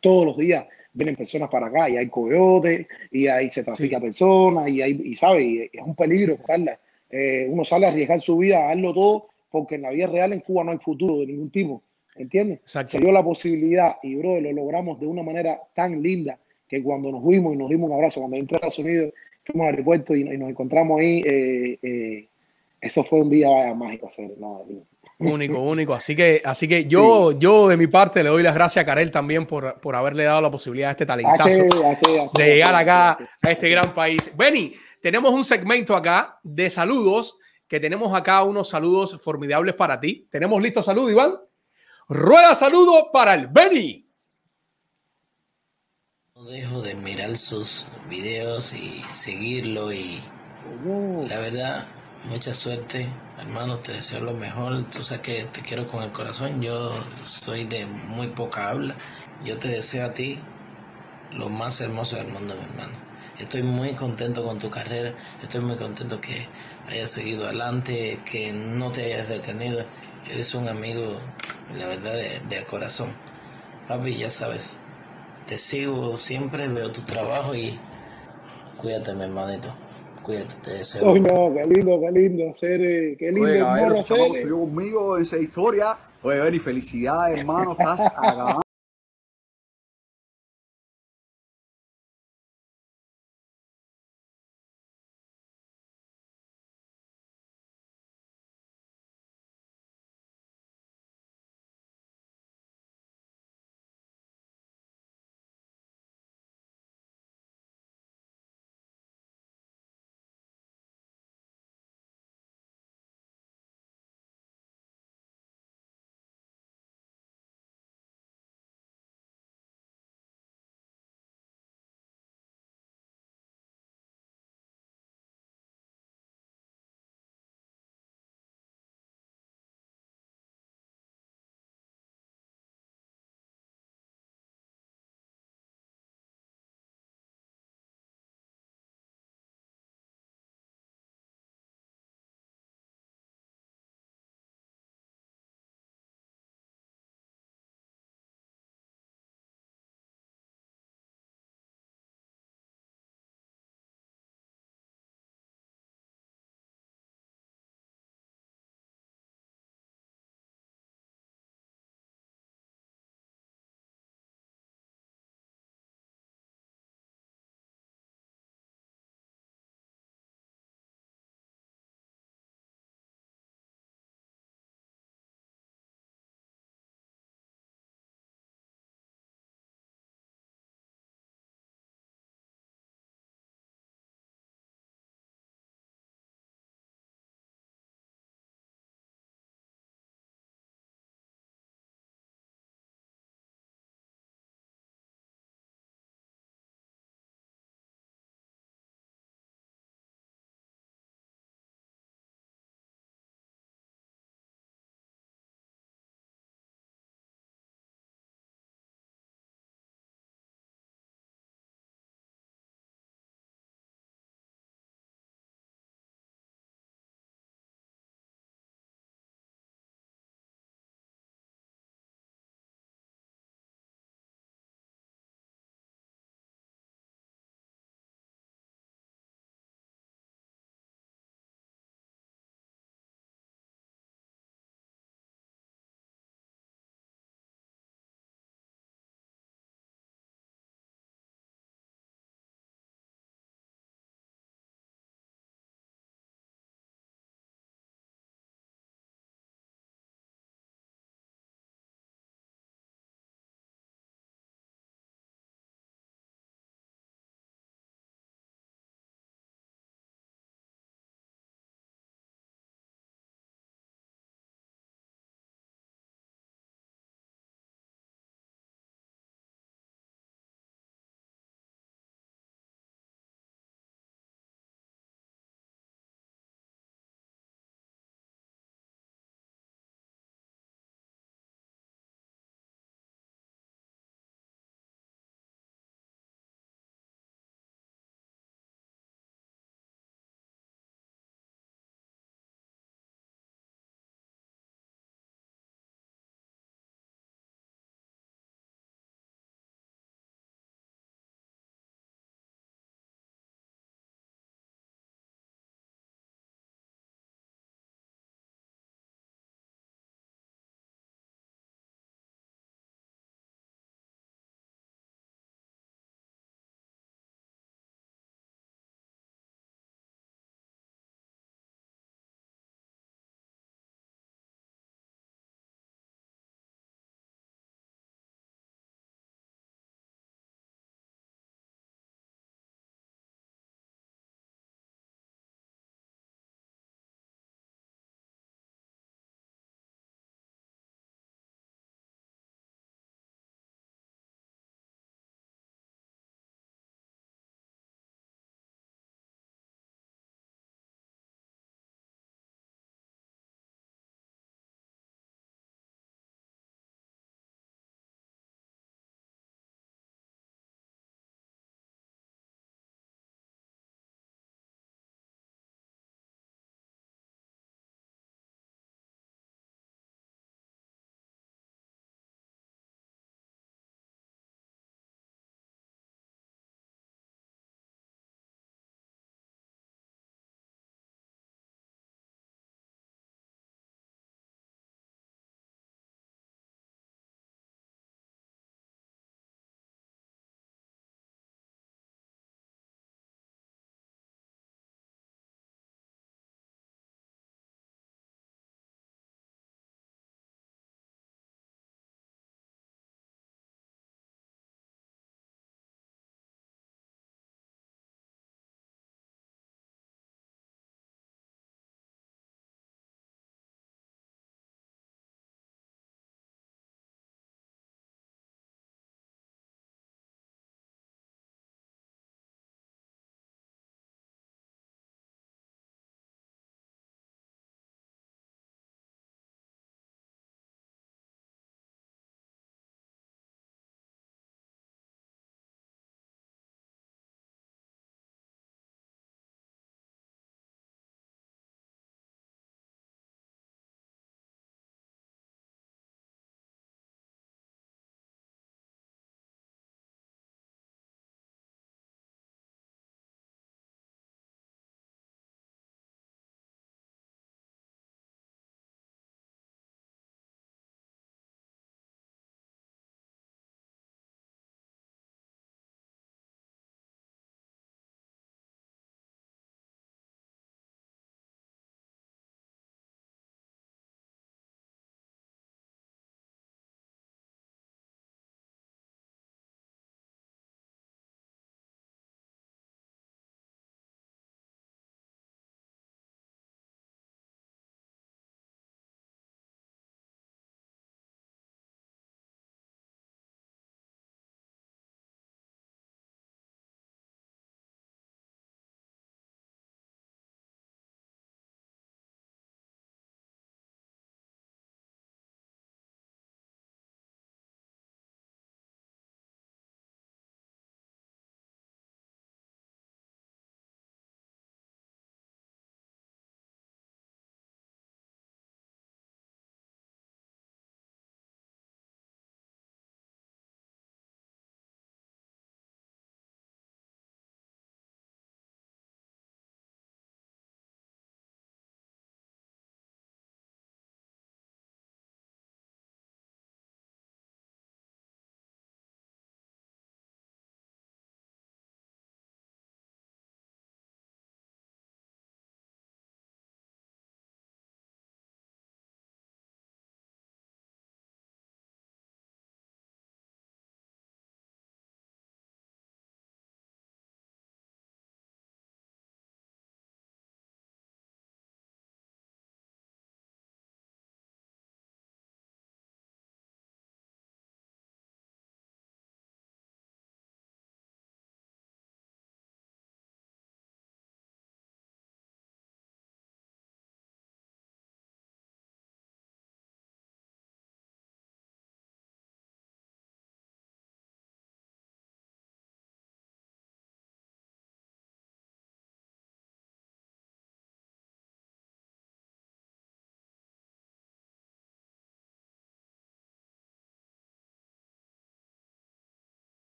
todos 0.00 0.26
los 0.26 0.36
días 0.36 0.66
vienen 0.92 1.16
personas 1.16 1.48
para 1.48 1.66
acá 1.66 1.88
y 1.88 1.96
hay 1.96 2.08
coyotes 2.08 2.86
y 3.10 3.26
ahí 3.26 3.48
se 3.50 3.64
trafica 3.64 3.98
personas 3.98 4.68
y 4.68 4.82
hay, 4.82 5.00
y 5.04 5.16
sabe, 5.16 5.42
y 5.42 5.70
es 5.72 5.82
un 5.82 5.94
peligro, 5.94 6.36
Carla. 6.38 6.78
Eh, 7.12 7.46
uno 7.48 7.64
sale 7.64 7.86
a 7.86 7.90
arriesgar 7.90 8.20
su 8.20 8.38
vida, 8.38 8.64
a 8.64 8.68
darlo 8.68 8.94
todo, 8.94 9.28
porque 9.50 9.74
en 9.74 9.82
la 9.82 9.90
vida 9.90 10.06
real 10.06 10.32
en 10.32 10.40
Cuba 10.40 10.64
no 10.64 10.72
hay 10.72 10.78
futuro 10.78 11.18
de 11.18 11.26
ningún 11.26 11.50
tipo. 11.50 11.82
¿Entiendes? 12.14 12.60
Se 12.64 12.98
dio 12.98 13.12
la 13.12 13.22
posibilidad 13.22 13.96
y, 14.02 14.16
bro, 14.16 14.40
lo 14.40 14.52
logramos 14.52 14.98
de 14.98 15.06
una 15.06 15.22
manera 15.22 15.60
tan 15.74 16.02
linda 16.02 16.38
que 16.68 16.82
cuando 16.82 17.10
nos 17.10 17.22
fuimos 17.22 17.54
y 17.54 17.56
nos 17.56 17.68
dimos 17.68 17.88
un 17.88 17.96
abrazo, 17.96 18.20
cuando 18.20 18.36
entré 18.38 18.56
a 18.56 18.58
Estados 18.58 18.78
Unidos, 18.78 19.12
fuimos 19.44 19.66
al 19.66 19.74
aeropuerto 19.74 20.14
y, 20.14 20.24
nos 20.24 20.50
encontramos 20.50 21.00
ahí, 21.00 21.22
eh, 21.24 21.78
eh, 21.82 22.28
eso 22.80 23.04
fue 23.04 23.20
un 23.20 23.30
día 23.30 23.48
vaya, 23.48 23.74
mágico 23.74 24.08
hacer. 24.08 24.32
Único, 25.30 25.58
único. 25.62 25.94
Así 25.94 26.14
que, 26.16 26.42
así 26.44 26.68
que 26.68 26.84
yo, 26.84 27.32
yo 27.32 27.68
de 27.68 27.76
mi 27.76 27.86
parte 27.86 28.22
le 28.22 28.30
doy 28.30 28.42
las 28.42 28.54
gracias 28.54 28.82
a 28.82 28.86
Karel 28.86 29.10
también 29.10 29.46
por, 29.46 29.80
por 29.80 29.96
haberle 29.96 30.24
dado 30.24 30.40
la 30.40 30.50
posibilidad 30.50 30.88
a 30.88 30.92
este 30.92 31.06
talentazo 31.06 31.50
de 32.34 32.46
llegar 32.46 32.74
acá 32.74 33.18
a 33.42 33.50
este 33.50 33.68
gran 33.68 33.94
país. 33.94 34.30
Benny, 34.36 34.74
tenemos 35.00 35.32
un 35.32 35.44
segmento 35.44 35.96
acá 35.96 36.38
de 36.42 36.68
saludos, 36.70 37.38
que 37.66 37.80
tenemos 37.80 38.14
acá 38.14 38.42
unos 38.42 38.68
saludos 38.68 39.20
formidables 39.22 39.74
para 39.74 39.98
ti. 39.98 40.28
¿Tenemos 40.30 40.60
listo 40.62 40.82
saludo, 40.82 41.10
Iván? 41.10 41.34
Rueda 42.08 42.54
saludo 42.54 43.10
para 43.12 43.34
el 43.34 43.46
Benny. 43.46 44.08
No 46.34 46.44
dejo 46.44 46.82
de 46.82 46.94
mirar 46.94 47.36
sus 47.36 47.86
videos 48.08 48.72
y 48.72 49.02
seguirlo 49.08 49.92
y 49.92 50.20
la 51.28 51.38
verdad, 51.38 51.86
mucha 52.24 52.54
suerte, 52.54 53.08
hermano, 53.40 53.78
te 53.78 53.92
deseo 53.92 54.20
lo 54.20 54.32
mejor. 54.32 54.84
Tú 54.84 55.02
sabes 55.02 55.22
que 55.22 55.44
te 55.44 55.62
quiero 55.62 55.86
con 55.86 56.02
el 56.02 56.12
corazón. 56.12 56.62
Yo 56.62 56.92
soy 57.24 57.64
de 57.64 57.86
muy 57.86 58.28
poca 58.28 58.68
habla. 58.68 58.96
Yo 59.44 59.58
te 59.58 59.68
deseo 59.68 60.06
a 60.06 60.12
ti 60.12 60.38
lo 61.32 61.48
más 61.48 61.80
hermoso 61.80 62.16
del 62.16 62.28
mundo, 62.28 62.54
mi 62.54 62.62
hermano. 62.62 63.12
Estoy 63.38 63.62
muy 63.62 63.94
contento 63.94 64.44
con 64.44 64.58
tu 64.58 64.70
carrera, 64.70 65.14
estoy 65.42 65.62
muy 65.62 65.76
contento 65.76 66.20
que 66.20 66.46
hayas 66.88 67.10
seguido 67.10 67.46
adelante, 67.46 68.20
que 68.24 68.52
no 68.52 68.92
te 68.92 69.04
hayas 69.06 69.28
detenido. 69.28 69.84
Eres 70.30 70.54
un 70.54 70.68
amigo, 70.68 71.16
la 71.76 71.86
verdad, 71.86 72.14
de, 72.48 72.64
corazón. 72.64 73.12
Papi, 73.88 74.16
ya 74.16 74.30
sabes, 74.30 74.76
te 75.48 75.58
sigo 75.58 76.18
siempre, 76.18 76.68
veo 76.68 76.92
tu 76.92 77.00
trabajo 77.02 77.54
y 77.54 77.78
cuídate, 78.76 79.14
mi 79.14 79.24
hermanito. 79.24 79.74
Cuídate, 80.22 80.54
te 80.62 80.70
deseo. 80.70 81.02
Coño, 81.02 81.54
qué 81.54 81.66
lindo, 81.66 82.00
qué 82.00 82.12
lindo 82.12 82.50
hacer, 82.50 83.16
qué 83.16 83.32
lindo 83.32 83.50
Oye, 83.50 84.48
conmigo 84.48 85.18
esa 85.18 85.36
historia. 85.36 85.96
Oye, 86.22 86.38
Beni, 86.38 86.58
felicidades, 86.58 87.40
hermano. 87.40 87.72
Estás 87.72 88.00
acabando 88.16 88.61